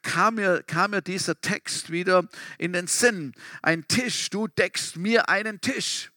[0.00, 3.34] kam, mir, kam mir dieser Text wieder in den Sinn.
[3.60, 6.10] Ein Tisch, du deckst mir einen Tisch.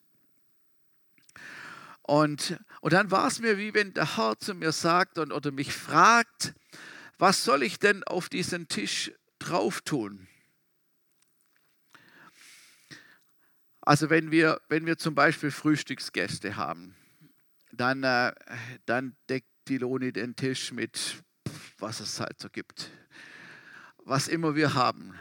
[2.04, 5.52] Und, und dann war es mir wie wenn der Herr zu mir sagt und, oder
[5.52, 6.54] mich fragt,
[7.18, 10.30] was soll ich denn auf diesen Tisch drauf tun?
[13.88, 16.94] Also wenn wir, wenn wir zum Beispiel Frühstücksgäste haben,
[17.72, 18.34] dann, äh,
[18.86, 21.24] dann deckt die Loni den Tisch mit,
[21.80, 22.92] was es halt so gibt,
[24.04, 25.14] was immer wir haben.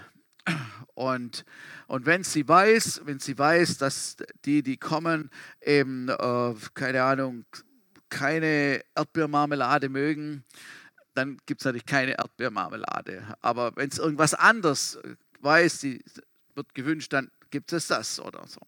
[0.94, 1.44] Und,
[1.86, 7.44] und wenn sie weiß, wenn sie weiß, dass die, die kommen, eben, äh, keine Ahnung,
[8.08, 10.42] keine Erdbeermarmelade mögen,
[11.14, 13.36] dann gibt es natürlich keine Erdbeermarmelade.
[13.42, 14.98] Aber wenn es irgendwas anderes
[15.38, 16.04] weiß, die
[16.56, 18.60] wird gewünscht, dann gibt es das oder so.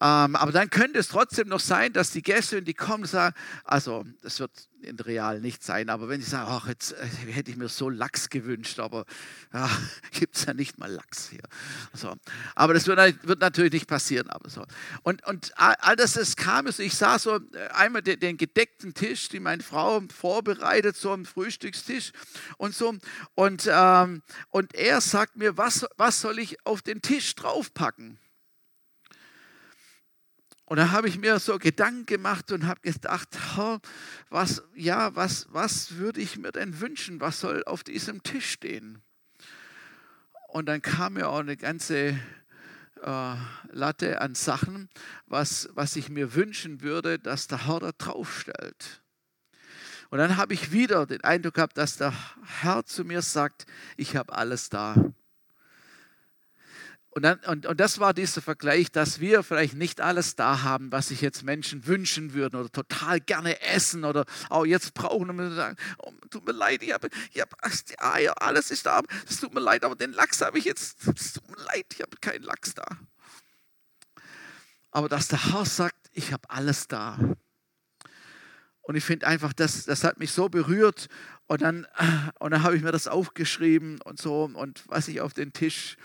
[0.00, 3.34] Ähm, aber dann könnte es trotzdem noch sein, dass die Gäste, die kommen, sagen,
[3.64, 7.50] also das wird in real nicht sein, aber wenn sie sagen, ach, jetzt äh, hätte
[7.50, 9.04] ich mir so Lachs gewünscht, aber
[9.52, 9.68] ja,
[10.12, 11.42] gibt es ja nicht mal Lachs hier.
[11.92, 12.14] So.
[12.54, 14.30] Aber das wird, wird, natürlich nicht passieren.
[14.30, 14.64] Aber so.
[15.02, 18.94] Und, und all das, es kam, also ich sah so äh, einmal den, den, gedeckten
[18.94, 22.12] Tisch, die meine Frau vorbereitet, so am Frühstückstisch
[22.56, 22.94] und so.
[23.34, 28.18] Und, ähm, und er sagt mir, was, was soll ich auf den Tisch draufpacken?
[30.68, 33.30] Und da habe ich mir so Gedanken gemacht und habe gedacht,
[34.28, 37.22] was, ja, was, was würde ich mir denn wünschen?
[37.22, 39.00] Was soll auf diesem Tisch stehen?
[40.48, 42.20] Und dann kam mir auch eine ganze
[43.02, 43.34] äh,
[43.70, 44.90] Latte an Sachen,
[45.24, 49.02] was, was ich mir wünschen würde, dass der Herr da draufstellt.
[50.10, 52.12] Und dann habe ich wieder den Eindruck gehabt, dass der
[52.60, 53.64] Herr zu mir sagt,
[53.96, 54.94] ich habe alles da.
[57.18, 60.92] Und, dann, und, und das war dieser Vergleich, dass wir vielleicht nicht alles da haben,
[60.92, 65.56] was sich jetzt Menschen wünschen würden oder total gerne essen oder auch jetzt brauchen und
[65.56, 67.50] sagen, oh, tut mir leid, ich habe, ich habe
[67.90, 71.08] die Eier, alles ist da, es tut mir leid, aber den Lachs habe ich jetzt,
[71.08, 72.86] es tut mir leid, ich habe keinen Lachs da.
[74.92, 77.18] Aber dass der Herr sagt, ich habe alles da.
[78.82, 81.08] Und ich finde einfach, das, das hat mich so berührt.
[81.48, 81.84] Und dann,
[82.38, 85.96] und dann habe ich mir das aufgeschrieben und so und was ich auf den Tisch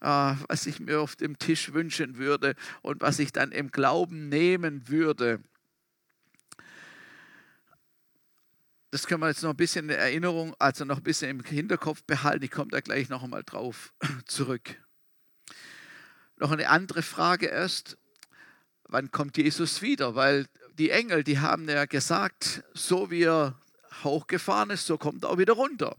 [0.00, 4.88] was ich mir auf dem Tisch wünschen würde und was ich dann im Glauben nehmen
[4.88, 5.40] würde.
[8.90, 12.02] Das können wir jetzt noch ein bisschen in Erinnerung, also noch ein bisschen im Hinterkopf
[12.04, 12.44] behalten.
[12.44, 13.92] Ich komme da gleich noch einmal drauf
[14.26, 14.76] zurück.
[16.36, 17.98] Noch eine andere Frage erst.
[18.84, 20.16] Wann kommt Jesus wieder?
[20.16, 20.46] Weil
[20.78, 23.60] die Engel, die haben ja gesagt, so wie er
[24.02, 25.96] hochgefahren ist, so kommt er auch wieder runter.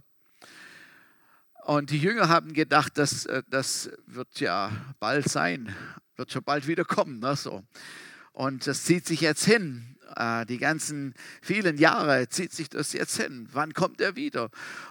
[1.65, 5.75] Und die Jünger haben gedacht, das, äh, das wird ja bald sein,
[6.15, 7.19] wird schon bald wieder kommen.
[7.19, 7.63] Ne, so.
[8.31, 9.97] Und das zieht sich jetzt hin.
[10.15, 13.47] Äh, die ganzen vielen Jahre zieht sich das jetzt hin.
[13.51, 14.49] Wann kommt er wieder?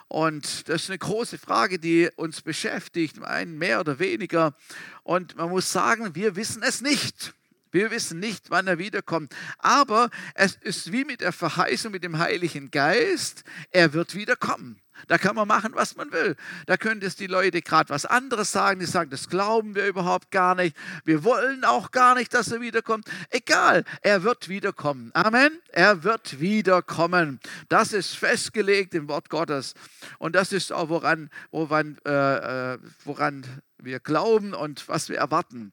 [0.09, 4.55] Und das ist eine große Frage, die uns beschäftigt, einen mehr oder weniger.
[5.03, 7.35] Und man muss sagen, wir wissen es nicht.
[7.71, 9.35] Wir wissen nicht, wann er wiederkommt.
[9.59, 14.81] Aber es ist wie mit der Verheißung mit dem Heiligen Geist, er wird wiederkommen.
[15.07, 16.37] Da kann man machen, was man will.
[16.67, 18.81] Da können es die Leute gerade was anderes sagen.
[18.81, 20.77] Die sagen, das glauben wir überhaupt gar nicht.
[21.05, 23.07] Wir wollen auch gar nicht, dass er wiederkommt.
[23.31, 25.11] Egal, er wird wiederkommen.
[25.15, 25.59] Amen.
[25.71, 27.41] Er wird wiederkommen.
[27.69, 29.75] Das ist festgelegt im Wort Gottes.
[30.19, 33.47] Und das ist auch, woran, woran, äh, äh woran
[33.79, 35.73] wir glauben und was wir erwarten.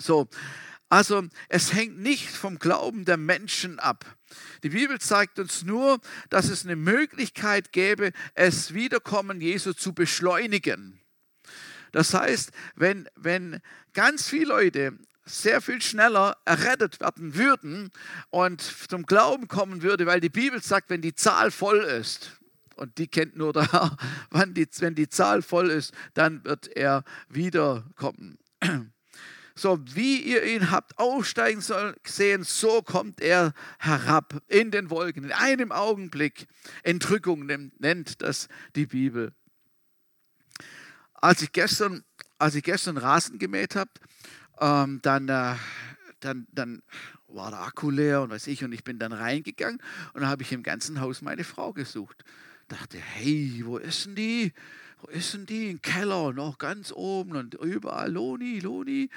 [0.00, 0.28] So,
[0.88, 4.16] also es hängt nicht vom Glauben der Menschen ab.
[4.62, 11.00] Die Bibel zeigt uns nur, dass es eine Möglichkeit gäbe, es Wiederkommen Jesu zu beschleunigen.
[11.92, 13.60] Das heißt, wenn, wenn
[13.92, 17.90] ganz viele Leute sehr viel schneller errettet werden würden
[18.30, 22.32] und zum Glauben kommen würde, weil die Bibel sagt, wenn die Zahl voll ist,
[22.76, 23.96] und die kennt nur der Herr,
[24.30, 28.38] wenn die, wenn die Zahl voll ist, dann wird er wiederkommen
[29.58, 31.62] so wie ihr ihn habt aufsteigen
[32.04, 35.24] sehen, so kommt er herab in den Wolken.
[35.24, 36.46] In einem Augenblick.
[36.84, 39.32] Entrückung nennt das die Bibel.
[41.14, 42.04] Als ich gestern,
[42.38, 43.90] als ich gestern Rasen gemäht habe,
[44.60, 45.56] ähm, dann, äh,
[46.20, 46.82] dann, dann
[47.26, 49.80] war der Akku leer und weiß ich, und ich bin dann reingegangen
[50.12, 52.24] und dann habe ich im ganzen Haus meine Frau gesucht.
[52.68, 54.52] Dachte, hey, wo ist denn die?
[55.00, 55.70] Wo ist denn die?
[55.70, 59.10] Im Keller, noch ganz oben und überall Loni, Loni.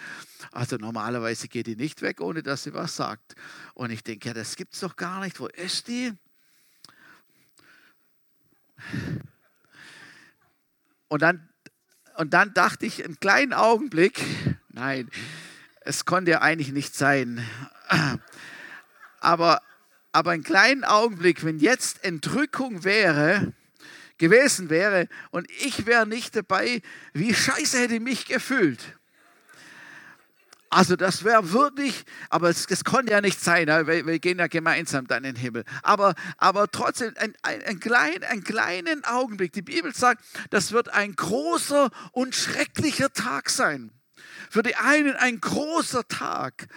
[0.52, 3.36] Also normalerweise geht die nicht weg, ohne dass sie was sagt.
[3.74, 5.40] Und ich denke, ja, das gibt es doch gar nicht.
[5.40, 6.14] Wo ist die?
[11.08, 11.50] Und dann,
[12.18, 14.24] und dann dachte ich einen kleinen Augenblick,
[14.70, 15.10] nein,
[15.84, 17.44] Es konnte ja eigentlich nicht sein.
[19.20, 19.62] Aber,
[20.12, 23.54] aber einen kleinen Augenblick, wenn jetzt Entrückung wäre,
[24.22, 28.80] gewesen wäre und ich wäre nicht dabei, wie scheiße hätte ich mich gefühlt.
[30.70, 33.88] Also das wäre wirklich, aber es, es, konnte ja nicht sein, ne?
[33.88, 35.66] wir, wir, gehen ja gemeinsam dann in den Himmel.
[35.84, 39.52] Aber, aber trotzdem, ein, ein, ein klein, einen kleinen Augenblick.
[39.52, 43.92] Die Bibel sagt, das wird ein großer und schrecklicher Tag sein.
[44.50, 46.68] Für die einen ein großer Tag.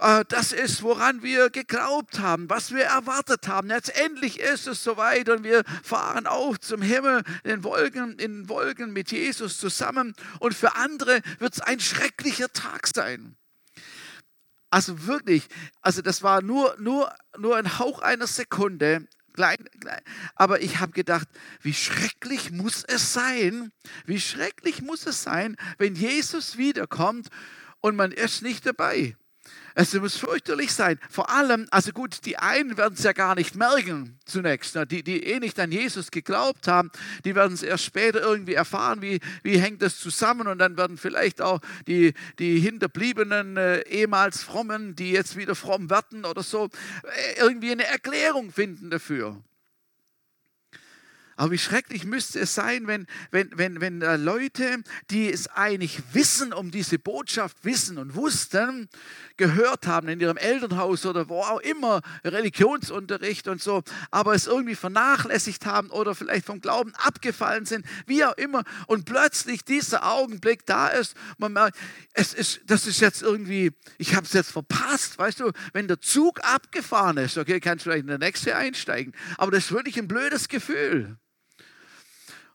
[0.00, 3.70] Äh, das ist, woran wir geglaubt haben, was wir erwartet haben.
[3.70, 8.92] Jetzt endlich ist es soweit und wir fahren auf zum Himmel in Wolken, in Wolken
[8.92, 10.14] mit Jesus zusammen.
[10.38, 13.36] Und für andere wird es ein schrecklicher Tag sein.
[14.70, 15.46] Also wirklich,
[15.82, 20.00] also das war nur, nur, nur ein Hauch einer Sekunde, Klein, klein.
[20.36, 21.26] Aber ich habe gedacht,
[21.60, 23.72] wie schrecklich muss es sein,
[24.06, 27.28] wie schrecklich muss es sein, wenn Jesus wiederkommt
[27.80, 29.16] und man ist nicht dabei.
[29.76, 31.00] Es muss fürchterlich sein.
[31.10, 34.76] Vor allem, also gut, die einen werden es ja gar nicht merken zunächst.
[34.76, 34.86] Ne?
[34.86, 36.92] Die, die eh nicht an Jesus geglaubt haben,
[37.24, 40.46] die werden es erst später irgendwie erfahren, wie, wie hängt das zusammen.
[40.46, 45.90] Und dann werden vielleicht auch die, die Hinterbliebenen, äh, ehemals Frommen, die jetzt wieder fromm
[45.90, 46.66] werden oder so,
[47.02, 49.42] äh, irgendwie eine Erklärung finden dafür.
[51.36, 56.00] Aber wie schrecklich müsste es sein, wenn, wenn, wenn, wenn äh, Leute, die es eigentlich
[56.12, 58.88] wissen, um diese Botschaft wissen und wussten,
[59.36, 64.76] gehört haben in ihrem Elternhaus oder wo auch immer, Religionsunterricht und so, aber es irgendwie
[64.76, 70.64] vernachlässigt haben oder vielleicht vom Glauben abgefallen sind, wie auch immer, und plötzlich dieser Augenblick
[70.66, 71.76] da ist, man merkt,
[72.12, 76.00] es ist, das ist jetzt irgendwie, ich habe es jetzt verpasst, weißt du, wenn der
[76.00, 79.98] Zug abgefahren ist, okay, kannst du vielleicht in der nächste einsteigen, aber das ist wirklich
[79.98, 81.18] ein blödes Gefühl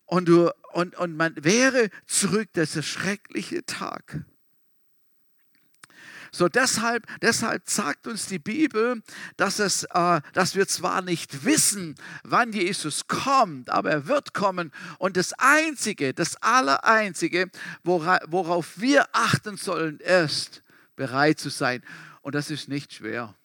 [0.09, 4.25] und, du, und, und man wäre zurück, das ist der schreckliche Tag.
[6.31, 9.01] So deshalb, deshalb sagt uns die Bibel,
[9.37, 14.71] dass, es, äh, dass wir zwar nicht wissen, wann Jesus kommt, aber er wird kommen.
[14.97, 17.49] Und das Einzige, das Allereinzige,
[17.83, 20.63] wora, worauf wir achten sollen, ist,
[20.95, 21.83] bereit zu sein.
[22.21, 23.35] Und das ist nicht schwer.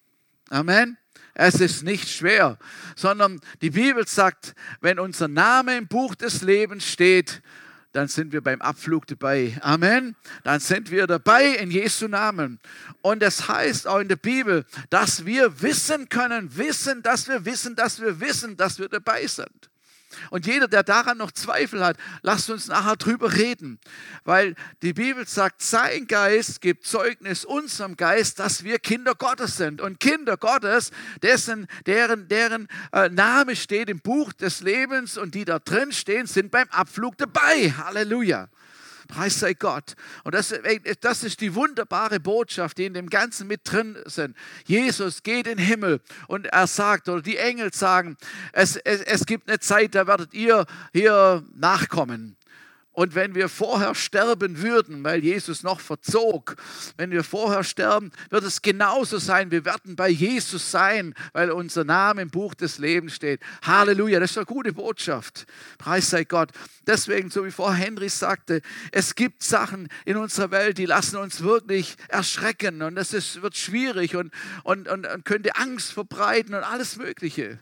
[0.54, 0.96] Amen.
[1.34, 2.58] Es ist nicht schwer,
[2.94, 7.42] sondern die Bibel sagt, wenn unser Name im Buch des Lebens steht,
[7.90, 9.58] dann sind wir beim Abflug dabei.
[9.62, 10.14] Amen.
[10.44, 12.60] Dann sind wir dabei in Jesu Namen.
[13.02, 17.74] Und es heißt auch in der Bibel, dass wir wissen können, wissen, dass wir wissen,
[17.74, 19.70] dass wir wissen, dass wir dabei sind.
[20.30, 23.78] Und jeder, der daran noch Zweifel hat, lasst uns nachher drüber reden.
[24.24, 29.80] Weil die Bibel sagt, sein Geist gibt Zeugnis unserem Geist, dass wir Kinder Gottes sind.
[29.80, 30.90] Und Kinder Gottes,
[31.22, 36.26] dessen, deren, deren äh, Name steht im Buch des Lebens und die da drin stehen,
[36.26, 37.72] sind beim Abflug dabei.
[37.76, 38.48] Halleluja.
[39.08, 39.94] Preis sei Gott.
[40.24, 40.54] Und das,
[41.00, 44.36] das ist die wunderbare Botschaft, die in dem Ganzen mit drin sind.
[44.64, 48.16] Jesus geht in den Himmel und er sagt, oder die Engel sagen,
[48.52, 52.36] es, es, es gibt eine Zeit, da werdet ihr hier nachkommen.
[52.94, 56.54] Und wenn wir vorher sterben würden, weil Jesus noch verzog,
[56.96, 59.50] wenn wir vorher sterben, wird es genauso sein.
[59.50, 63.40] Wir werden bei Jesus sein, weil unser Name im Buch des Lebens steht.
[63.62, 65.46] Halleluja, das ist eine gute Botschaft.
[65.76, 66.52] Preis sei Gott.
[66.86, 71.42] Deswegen, so wie Frau Henry sagte, es gibt Sachen in unserer Welt, die lassen uns
[71.42, 74.32] wirklich erschrecken und das ist, wird schwierig und,
[74.62, 77.58] und, und, und könnte Angst verbreiten und alles Mögliche.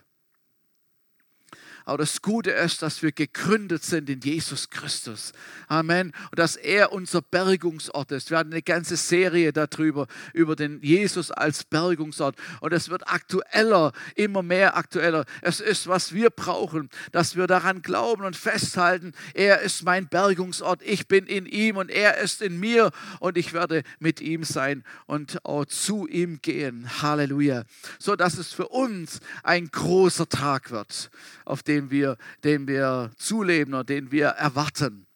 [1.85, 5.33] Aber das Gute ist, dass wir gegründet sind in Jesus Christus.
[5.67, 6.13] Amen.
[6.31, 8.31] Und dass er unser Bergungsort ist.
[8.31, 12.35] Wir hatten eine ganze Serie darüber, über den Jesus als Bergungsort.
[12.61, 15.25] Und es wird aktueller, immer mehr aktueller.
[15.41, 20.81] Es ist, was wir brauchen, dass wir daran glauben und festhalten, er ist mein Bergungsort.
[20.83, 24.83] Ich bin in ihm und er ist in mir und ich werde mit ihm sein
[25.05, 26.89] und auch zu ihm gehen.
[27.01, 27.63] Halleluja.
[27.99, 31.09] So dass es für uns ein großer Tag wird,
[31.45, 35.07] auf den den wir, den wir zuleben und den wir erwarten.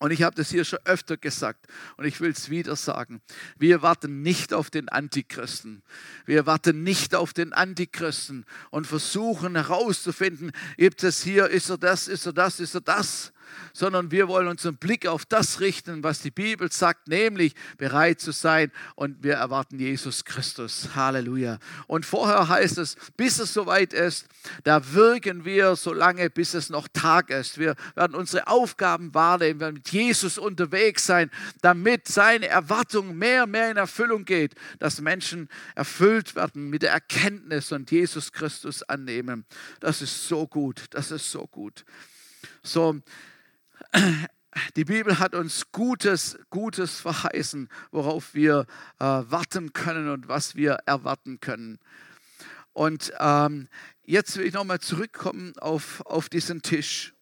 [0.00, 3.22] Und ich habe das hier schon öfter gesagt und ich will es wieder sagen.
[3.56, 5.82] Wir warten nicht auf den Antichristen.
[6.26, 12.08] Wir warten nicht auf den Antichristen und versuchen herauszufinden, gibt es hier, ist er das,
[12.08, 13.32] ist er das, ist er das
[13.72, 18.32] sondern wir wollen unseren Blick auf das richten, was die Bibel sagt, nämlich bereit zu
[18.32, 20.90] sein und wir erwarten Jesus Christus.
[20.94, 21.58] Halleluja.
[21.86, 24.26] Und vorher heißt es, bis es soweit ist,
[24.64, 27.58] da wirken wir so lange, bis es noch Tag ist.
[27.58, 31.30] Wir werden unsere Aufgaben wahrnehmen, wir werden mit Jesus unterwegs sein,
[31.62, 36.92] damit seine Erwartung mehr und mehr in Erfüllung geht, dass Menschen erfüllt werden mit der
[36.92, 39.44] Erkenntnis und Jesus Christus annehmen.
[39.80, 41.84] Das ist so gut, das ist so gut.
[42.62, 43.00] So,
[44.76, 48.66] Die Bibel hat uns Gutes, Gutes verheißen, worauf wir
[48.98, 51.78] äh, warten können und was wir erwarten können.
[52.72, 53.68] Und ähm,
[54.04, 57.14] jetzt will ich nochmal zurückkommen auf, auf diesen Tisch,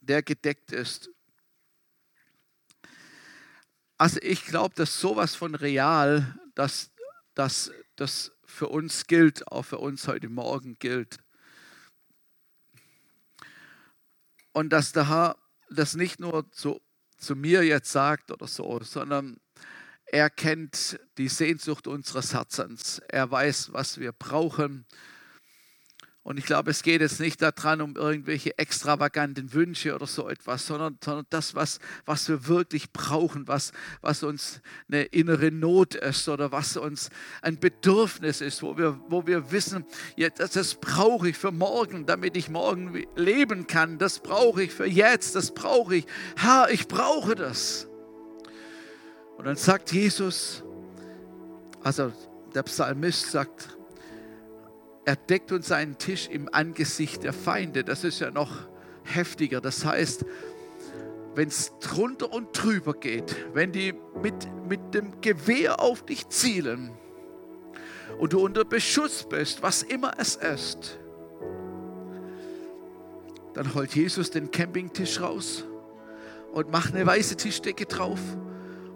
[0.00, 1.10] der gedeckt ist.
[3.96, 6.90] Also ich glaube, dass sowas von real, dass,
[7.34, 11.18] dass das für uns gilt, auch für uns heute Morgen gilt.
[14.52, 15.36] Und dass Herr
[15.70, 16.80] das nicht nur zu,
[17.16, 19.38] zu mir jetzt sagt oder so, sondern
[20.06, 23.00] er kennt die Sehnsucht unseres Herzens.
[23.08, 24.86] Er weiß, was wir brauchen.
[26.28, 30.66] Und ich glaube, es geht jetzt nicht daran, um irgendwelche extravaganten Wünsche oder so etwas,
[30.66, 33.72] sondern, sondern das, was, was wir wirklich brauchen, was,
[34.02, 34.60] was uns
[34.92, 37.08] eine innere Not ist oder was uns
[37.40, 42.04] ein Bedürfnis ist, wo wir, wo wir wissen, ja, das, das brauche ich für morgen,
[42.04, 43.96] damit ich morgen leben kann.
[43.96, 46.06] Das brauche ich für jetzt, das brauche ich.
[46.36, 47.88] Herr, ich brauche das.
[49.38, 50.62] Und dann sagt Jesus,
[51.82, 52.12] also
[52.54, 53.77] der Psalmist sagt,
[55.08, 57.82] er deckt uns einen Tisch im Angesicht der Feinde.
[57.82, 58.68] Das ist ja noch
[59.04, 59.62] heftiger.
[59.62, 60.26] Das heißt,
[61.34, 64.34] wenn es drunter und drüber geht, wenn die mit,
[64.68, 66.90] mit dem Gewehr auf dich zielen
[68.18, 70.98] und du unter Beschuss bist, was immer es ist,
[73.54, 75.64] dann holt Jesus den Campingtisch raus
[76.52, 78.20] und macht eine weiße Tischdecke drauf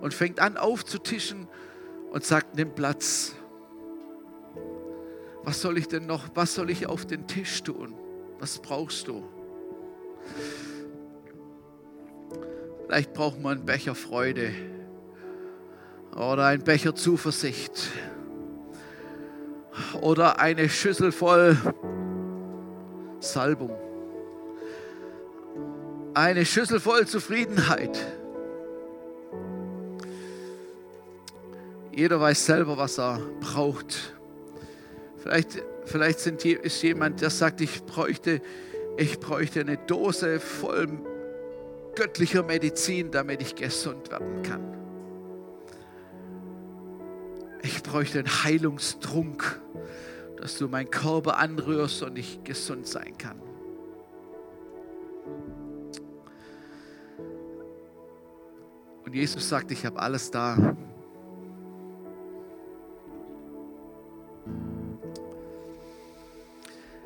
[0.02, 1.48] und fängt an aufzutischen
[2.10, 3.34] und sagt, nimm Platz
[5.44, 7.94] was soll ich denn noch, was soll ich auf den Tisch tun?
[8.38, 9.22] Was brauchst du?
[12.86, 14.52] Vielleicht braucht man einen Becher Freude
[16.14, 17.88] oder einen Becher Zuversicht
[20.00, 21.56] oder eine Schüssel voll
[23.20, 23.74] Salbung.
[26.14, 27.98] Eine Schüssel voll Zufriedenheit.
[31.94, 34.14] Jeder weiß selber, was er braucht.
[35.22, 38.42] Vielleicht, vielleicht sind, ist jemand, der sagt, ich bräuchte,
[38.96, 40.88] ich bräuchte eine Dose voll
[41.94, 44.76] göttlicher Medizin, damit ich gesund werden kann.
[47.62, 49.60] Ich bräuchte einen Heilungstrunk,
[50.38, 53.40] dass du meinen Körper anrührst und ich gesund sein kann.
[59.04, 60.76] Und Jesus sagt, ich habe alles da.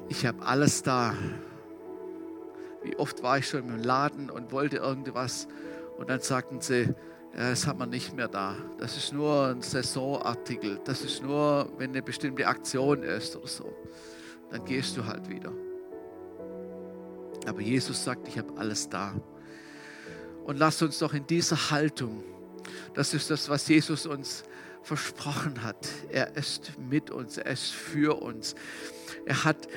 [0.08, 1.14] Ich habe alles da.
[2.82, 5.48] Wie oft war ich schon im Laden und wollte irgendwas
[5.98, 6.94] und dann sagten sie,
[7.36, 8.56] ja, das haben wir nicht mehr da.
[8.78, 10.80] Das ist nur ein Saisonartikel.
[10.84, 13.76] Das ist nur, wenn eine bestimmte Aktion ist oder so.
[14.50, 15.52] Dann gehst du halt wieder.
[17.46, 19.14] Aber Jesus sagt, ich habe alles da.
[20.44, 22.22] Und lasst uns doch in dieser Haltung,
[22.94, 24.44] das ist das, was Jesus uns
[24.82, 25.88] versprochen hat.
[26.10, 28.54] Er ist mit uns, er ist für uns.
[29.26, 29.68] Er hat,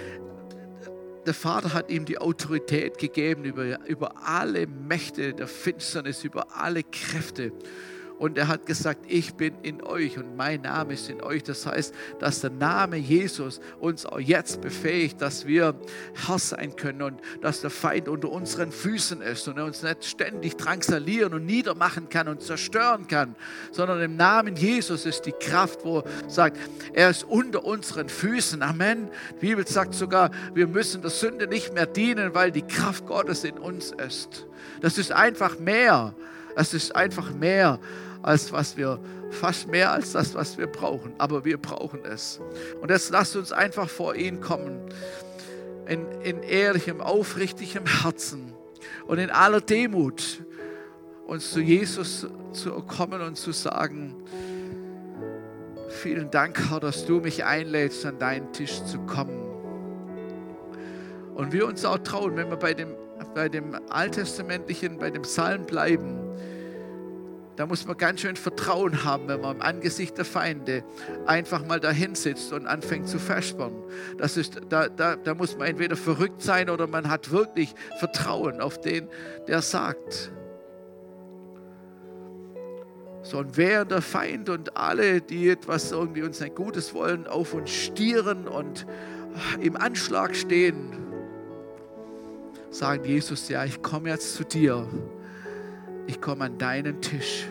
[1.26, 6.84] der Vater hat ihm die Autorität gegeben über, über alle Mächte der Finsternis, über alle
[6.84, 7.52] Kräfte.
[8.20, 11.42] Und er hat gesagt, ich bin in euch und mein Name ist in euch.
[11.42, 15.74] Das heißt, dass der Name Jesus uns auch jetzt befähigt, dass wir
[16.28, 20.04] Herr sein können und dass der Feind unter unseren Füßen ist und er uns nicht
[20.04, 23.38] ständig drangsalieren und niedermachen kann und zerstören kann,
[23.72, 26.58] sondern im Namen Jesus ist die Kraft, wo sagt,
[26.92, 28.62] er ist unter unseren Füßen.
[28.62, 29.08] Amen.
[29.38, 33.46] Die Bibel sagt sogar, wir müssen der Sünde nicht mehr dienen, weil die Kraft Gottes
[33.46, 34.46] in uns ist.
[34.82, 36.14] Das ist einfach mehr.
[36.56, 37.80] Es ist einfach mehr
[38.22, 39.00] als was wir,
[39.30, 41.14] fast mehr als das, was wir brauchen.
[41.18, 42.40] Aber wir brauchen es.
[42.82, 44.80] Und jetzt lasst uns einfach vor ihn kommen.
[45.88, 48.54] In, in ehrlichem, aufrichtigem Herzen
[49.08, 50.44] und in aller Demut
[51.26, 54.16] uns zu Jesus zu kommen und zu sagen,
[55.88, 59.50] vielen Dank, Herr, dass du mich einlädst, an deinen Tisch zu kommen.
[61.36, 62.90] Und wir uns auch trauen, wenn wir bei dem,
[63.34, 66.18] bei dem Alttestamentlichen, bei dem Psalm bleiben,
[67.60, 70.82] da muss man ganz schön Vertrauen haben, wenn man im Angesicht der Feinde
[71.26, 73.20] einfach mal dahin sitzt und anfängt zu
[74.38, 78.80] ist, da, da, da muss man entweder verrückt sein oder man hat wirklich Vertrauen auf
[78.80, 79.10] den,
[79.50, 80.32] der sagt.
[83.24, 87.54] So, und während der Feind und alle, die etwas irgendwie uns nicht Gutes wollen, auf
[87.54, 88.88] uns stieren und
[89.60, 90.96] im Anschlag stehen,
[92.70, 94.88] sagen Jesus, ja, ich komme jetzt zu dir
[96.10, 97.48] ich komme an deinen Tisch.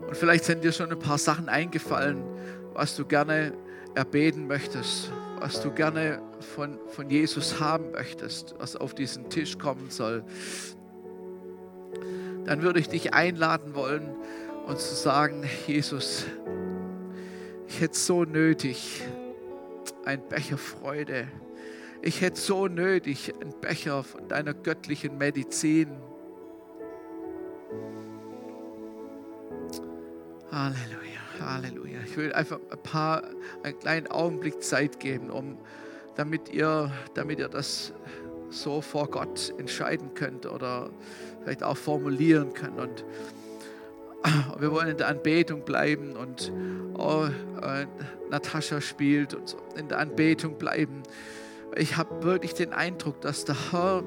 [0.00, 2.24] Und vielleicht sind dir schon ein paar Sachen eingefallen,
[2.72, 3.52] was du gerne
[3.94, 9.90] erbeten möchtest, was du gerne von, von Jesus haben möchtest, was auf diesen Tisch kommen
[9.90, 10.24] soll,
[12.46, 14.16] dann würde ich dich einladen wollen
[14.66, 16.24] und zu sagen, Jesus,
[17.68, 19.02] ich hätte so nötig
[20.06, 21.28] ein Becher Freude.
[22.00, 25.88] Ich hätte so nötig einen Becher von deiner göttlichen Medizin.
[30.52, 32.00] Halleluja, Halleluja.
[32.04, 33.22] Ich will einfach ein paar,
[33.62, 35.56] einen kleinen Augenblick Zeit geben, um,
[36.14, 37.94] damit ihr, damit ihr das
[38.50, 40.90] so vor Gott entscheiden könnt oder
[41.40, 42.78] vielleicht auch formulieren könnt.
[42.78, 43.04] Und
[44.58, 46.52] wir wollen in der Anbetung bleiben und
[46.98, 47.28] oh,
[47.62, 47.86] äh,
[48.28, 51.02] Natascha spielt und so in der Anbetung bleiben.
[51.76, 54.04] Ich habe wirklich den Eindruck, dass der Herr,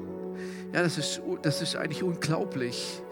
[0.72, 3.02] ja, das ist, das ist eigentlich unglaublich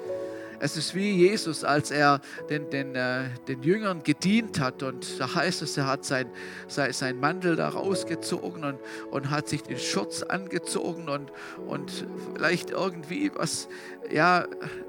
[0.65, 4.83] es ist wie Jesus, als er den, den, äh, den Jüngern gedient hat.
[4.83, 6.31] Und da heißt es, er hat sein,
[6.69, 8.79] sein, sein Mantel da rausgezogen und,
[9.11, 11.31] und hat sich den Schutz angezogen und,
[11.67, 13.69] und vielleicht irgendwie was,
[14.11, 14.47] ja,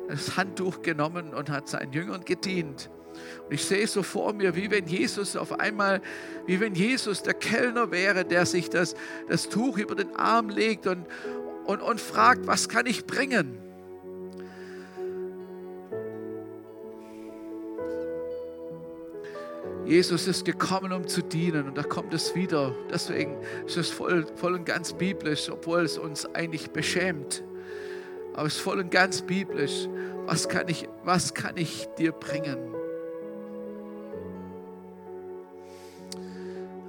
[0.07, 2.89] das Handtuch genommen und hat seinen Jüngern gedient.
[3.45, 6.01] Und ich sehe so vor mir, wie wenn Jesus auf einmal,
[6.45, 8.95] wie wenn Jesus der Kellner wäre, der sich das,
[9.27, 11.05] das Tuch über den Arm legt und,
[11.65, 13.64] und, und fragt, was kann ich bringen?
[19.85, 22.73] Jesus ist gekommen, um zu dienen und da kommt es wieder.
[22.91, 27.43] Deswegen ist es voll, voll und ganz biblisch, obwohl es uns eigentlich beschämt.
[28.33, 29.87] Aber es ist voll und ganz biblisch.
[30.25, 32.57] Was kann ich, was kann ich dir bringen?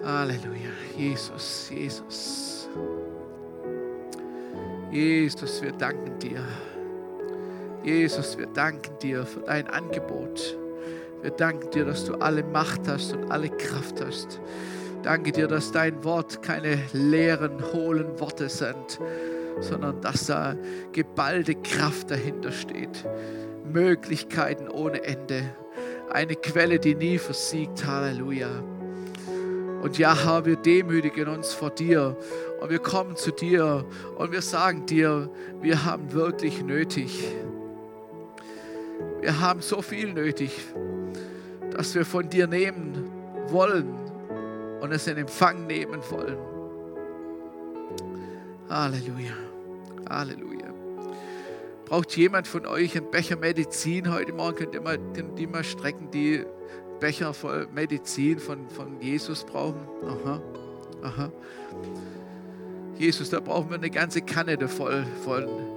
[0.03, 0.71] Halleluja.
[0.97, 2.69] Jesus, Jesus.
[4.91, 6.43] Jesus, wir danken dir.
[7.83, 10.57] Jesus, wir danken dir für dein Angebot.
[11.27, 14.41] Wir danken dir, dass du alle Macht hast und alle Kraft hast.
[15.03, 19.01] Danke dir, dass dein Wort keine leeren, hohlen Worte sind,
[19.59, 20.55] sondern dass da
[20.93, 23.05] geballte Kraft dahinter steht.
[23.64, 25.43] Möglichkeiten ohne Ende.
[26.12, 27.85] Eine Quelle, die nie versiegt.
[27.85, 28.62] Halleluja.
[29.83, 32.16] Und ja, Herr, wir demütigen uns vor dir
[32.61, 33.85] und wir kommen zu dir
[34.16, 35.29] und wir sagen dir,
[35.61, 37.35] wir haben wirklich nötig.
[39.27, 40.53] Wir haben so viel nötig
[41.72, 43.11] dass wir von dir nehmen
[43.49, 43.93] wollen
[44.81, 46.39] und es in Empfang nehmen wollen.
[48.70, 49.35] Halleluja.
[50.09, 50.72] Halleluja.
[51.87, 54.59] Braucht jemand von euch einen Becher Medizin heute Morgen?
[54.59, 55.01] Könnt ihr mal,
[55.37, 56.45] ihr mal strecken, die
[57.01, 59.89] Becher voll Medizin von, von Jesus brauchen?
[60.05, 60.41] Aha.
[61.03, 61.33] Aha.
[62.97, 65.05] Jesus, da brauchen wir eine ganze Kanne voll.
[65.24, 65.76] voll.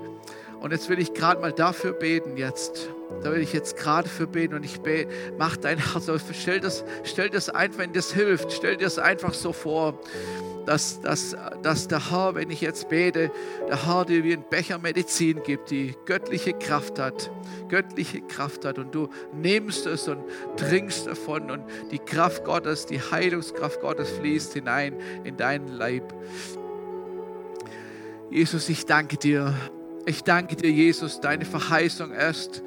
[0.60, 2.90] Und jetzt will ich gerade mal dafür beten jetzt.
[3.24, 6.22] Da will ich jetzt gerade für beten und ich bete, mach dein Herz auf.
[6.34, 8.52] Stell das, stell das ein, wenn das hilft.
[8.52, 10.00] Stell dir das einfach so vor,
[10.66, 13.32] dass, dass, dass der Herr, wenn ich jetzt bete,
[13.68, 17.32] der Herr dir wie ein Becher Medizin gibt, die göttliche Kraft hat.
[17.70, 18.78] Göttliche Kraft hat.
[18.78, 20.24] Und du nimmst es und
[20.58, 26.14] trinkst davon und die Kraft Gottes, die Heilungskraft Gottes fließt hinein in deinen Leib.
[28.30, 29.56] Jesus, ich danke dir.
[30.10, 32.64] Ich danke dir, Jesus, deine Verheißung ist,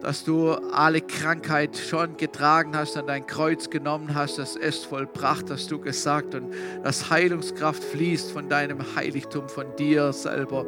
[0.00, 5.50] dass du alle Krankheit schon getragen hast, an dein Kreuz genommen hast, das ist vollbracht,
[5.50, 6.36] hast du gesagt.
[6.36, 6.54] Und
[6.84, 10.64] dass Heilungskraft fließt von deinem Heiligtum, von dir selber.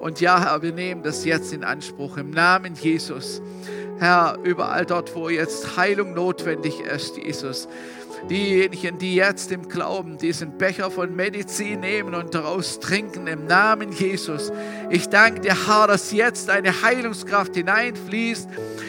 [0.00, 3.40] Und ja, Herr, wir nehmen das jetzt in Anspruch im Namen Jesus.
[4.00, 7.68] Herr, überall dort, wo jetzt Heilung notwendig ist, Jesus
[8.30, 13.92] diejenigen, die jetzt im Glauben diesen Becher von Medizin nehmen und daraus trinken, im Namen
[13.92, 14.52] Jesus.
[14.90, 18.48] Ich danke dir, Herr, dass jetzt eine Heilungskraft hineinfließt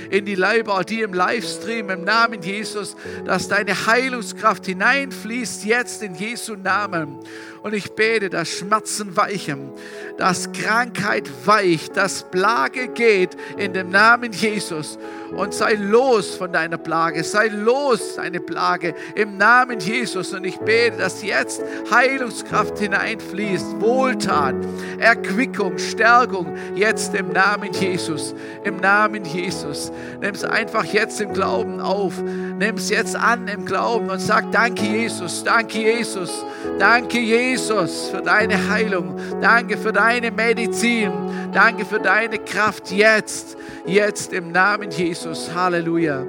[0.09, 6.15] in die Leiber, die im Livestream, im Namen Jesus, dass deine Heilungskraft hineinfließt jetzt in
[6.15, 7.19] Jesu Namen.
[7.68, 9.74] Und ich bete, dass Schmerzen weichen,
[10.18, 14.97] dass Krankheit weicht, dass Plage geht in dem Namen Jesus.
[15.36, 20.34] Und sei los von deiner Plage, sei los deine Plage im Namen Jesus.
[20.34, 21.61] Und ich bete, dass jetzt
[21.91, 24.55] Heilungskraft hineinfließt, Wohltat,
[24.99, 29.91] Erquickung, Stärkung, jetzt im Namen Jesus, im Namen Jesus.
[30.22, 34.53] Nimm es einfach jetzt im Glauben auf, nimm es jetzt an im Glauben und sag,
[34.53, 36.45] danke Jesus, danke Jesus,
[36.80, 37.56] danke Jesus.
[37.57, 39.19] Jesus, für deine Heilung.
[39.41, 41.11] Danke für deine Medizin.
[41.51, 45.49] Danke für deine Kraft jetzt, jetzt im Namen Jesus.
[45.55, 46.23] Halleluja.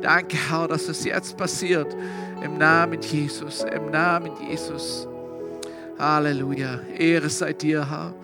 [0.00, 1.94] Danke, Herr, dass es jetzt passiert.
[2.42, 5.06] Im Namen Jesus, im Namen Jesus.
[5.98, 6.80] Halleluja.
[6.96, 8.14] Ehre sei dir, Herr.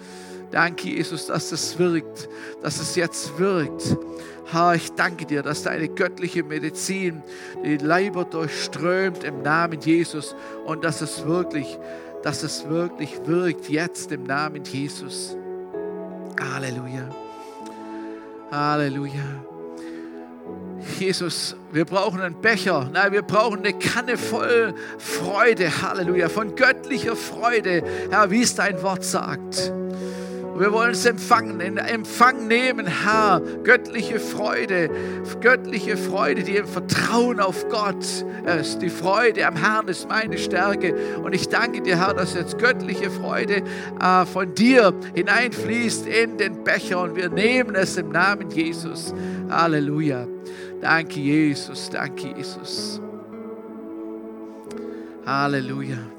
[0.50, 2.26] Danke, Jesus, dass es wirkt,
[2.62, 3.98] dass es jetzt wirkt.
[4.50, 7.22] Herr, ich danke dir, dass deine göttliche Medizin
[7.64, 10.34] die Leiber durchströmt im Namen Jesus
[10.64, 11.78] und dass es wirklich
[12.26, 15.36] dass es wirklich wirkt jetzt im Namen Jesus.
[16.40, 17.08] Halleluja.
[18.50, 19.44] Halleluja.
[20.98, 27.14] Jesus, wir brauchen einen Becher, nein, wir brauchen eine Kanne voll Freude, Halleluja, von göttlicher
[27.14, 29.72] Freude, Herr, wie es dein Wort sagt.
[30.58, 34.90] Wir wollen es empfangen, in Empfang nehmen, Herr, göttliche Freude,
[35.40, 38.04] göttliche Freude, die im Vertrauen auf Gott
[38.60, 38.80] ist.
[38.80, 40.94] Die Freude am Herrn ist meine Stärke.
[41.18, 43.62] Und ich danke dir, Herr, dass jetzt göttliche Freude
[44.00, 49.14] äh, von dir hineinfließt in den Becher und wir nehmen es im Namen Jesus.
[49.50, 50.26] Halleluja.
[50.80, 53.00] Danke, Jesus, danke, Jesus.
[55.26, 56.15] Halleluja.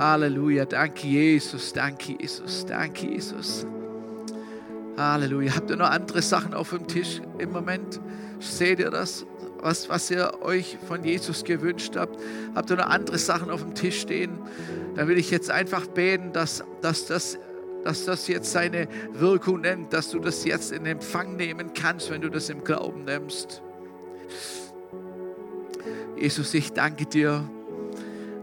[0.00, 0.64] Halleluja.
[0.64, 1.74] Danke, Jesus.
[1.74, 2.64] Danke, Jesus.
[2.64, 3.66] Danke, Jesus.
[4.96, 5.54] Halleluja.
[5.54, 8.00] Habt ihr noch andere Sachen auf dem Tisch im Moment?
[8.38, 9.26] Seht ihr das?
[9.60, 12.18] Was, was ihr euch von Jesus gewünscht habt?
[12.54, 14.38] Habt ihr noch andere Sachen auf dem Tisch stehen?
[14.94, 17.38] Dann will ich jetzt einfach beten, dass, dass, das,
[17.84, 22.22] dass das jetzt seine Wirkung nennt, dass du das jetzt in Empfang nehmen kannst, wenn
[22.22, 23.60] du das im Glauben nimmst.
[26.16, 27.50] Jesus, ich danke dir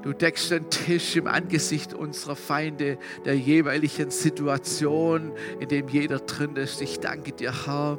[0.03, 6.55] Du deckst den Tisch im Angesicht unserer Feinde, der jeweiligen Situation, in dem jeder drin
[6.55, 6.81] ist.
[6.81, 7.97] Ich danke dir, Herr.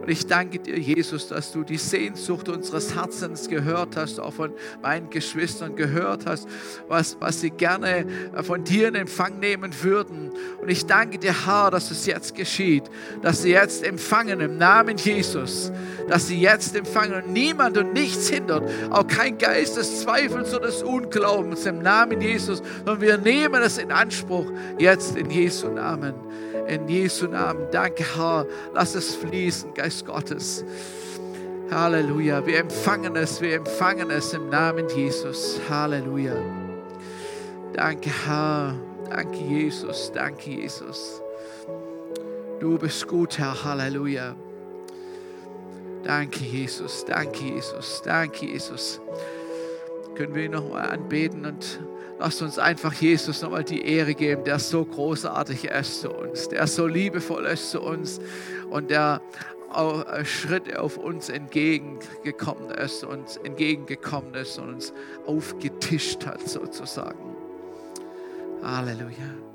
[0.00, 4.52] Und ich danke dir, Jesus, dass du die Sehnsucht unseres Herzens gehört hast, auch von
[4.82, 6.48] meinen Geschwistern gehört hast,
[6.88, 8.06] was, was sie gerne
[8.42, 10.32] von dir in Empfang nehmen würden.
[10.60, 12.84] Und ich danke dir, Herr, dass es jetzt geschieht,
[13.22, 15.70] dass sie jetzt empfangen im Namen Jesus,
[16.08, 20.66] dass sie jetzt empfangen und niemand und nichts hindert, auch kein Geist des Zweifels oder
[20.66, 26.14] des Unglaubens im Namen Jesus, sondern wir nehmen es in Anspruch jetzt in Jesu Namen.
[26.68, 27.66] In Jesu Namen.
[27.70, 28.46] Danke, Herr.
[28.72, 30.64] Lass es fließen, Geist Gottes.
[31.70, 32.44] Halleluja.
[32.46, 35.60] Wir empfangen es, wir empfangen es im Namen Jesus.
[35.68, 36.36] Halleluja.
[37.72, 38.74] Danke, Herr.
[39.08, 40.12] Danke, Jesus.
[40.12, 41.22] Danke, Jesus.
[42.60, 43.64] Du bist gut, Herr.
[43.64, 44.36] Halleluja.
[46.04, 47.04] Danke, Jesus.
[47.04, 48.02] Danke, Jesus.
[48.04, 49.00] Danke, Jesus.
[50.14, 51.80] Können wir ihn nochmal anbeten und
[52.24, 56.68] Lasst uns einfach Jesus nochmal die Ehre geben, der so großartig ist zu uns, der
[56.68, 58.20] so liebevoll ist zu uns
[58.70, 59.20] und der
[59.70, 64.92] auch Schritte auf uns entgegengekommen ist, uns entgegengekommen ist und uns
[65.26, 67.34] aufgetischt hat sozusagen.
[68.62, 69.42] Halleluja.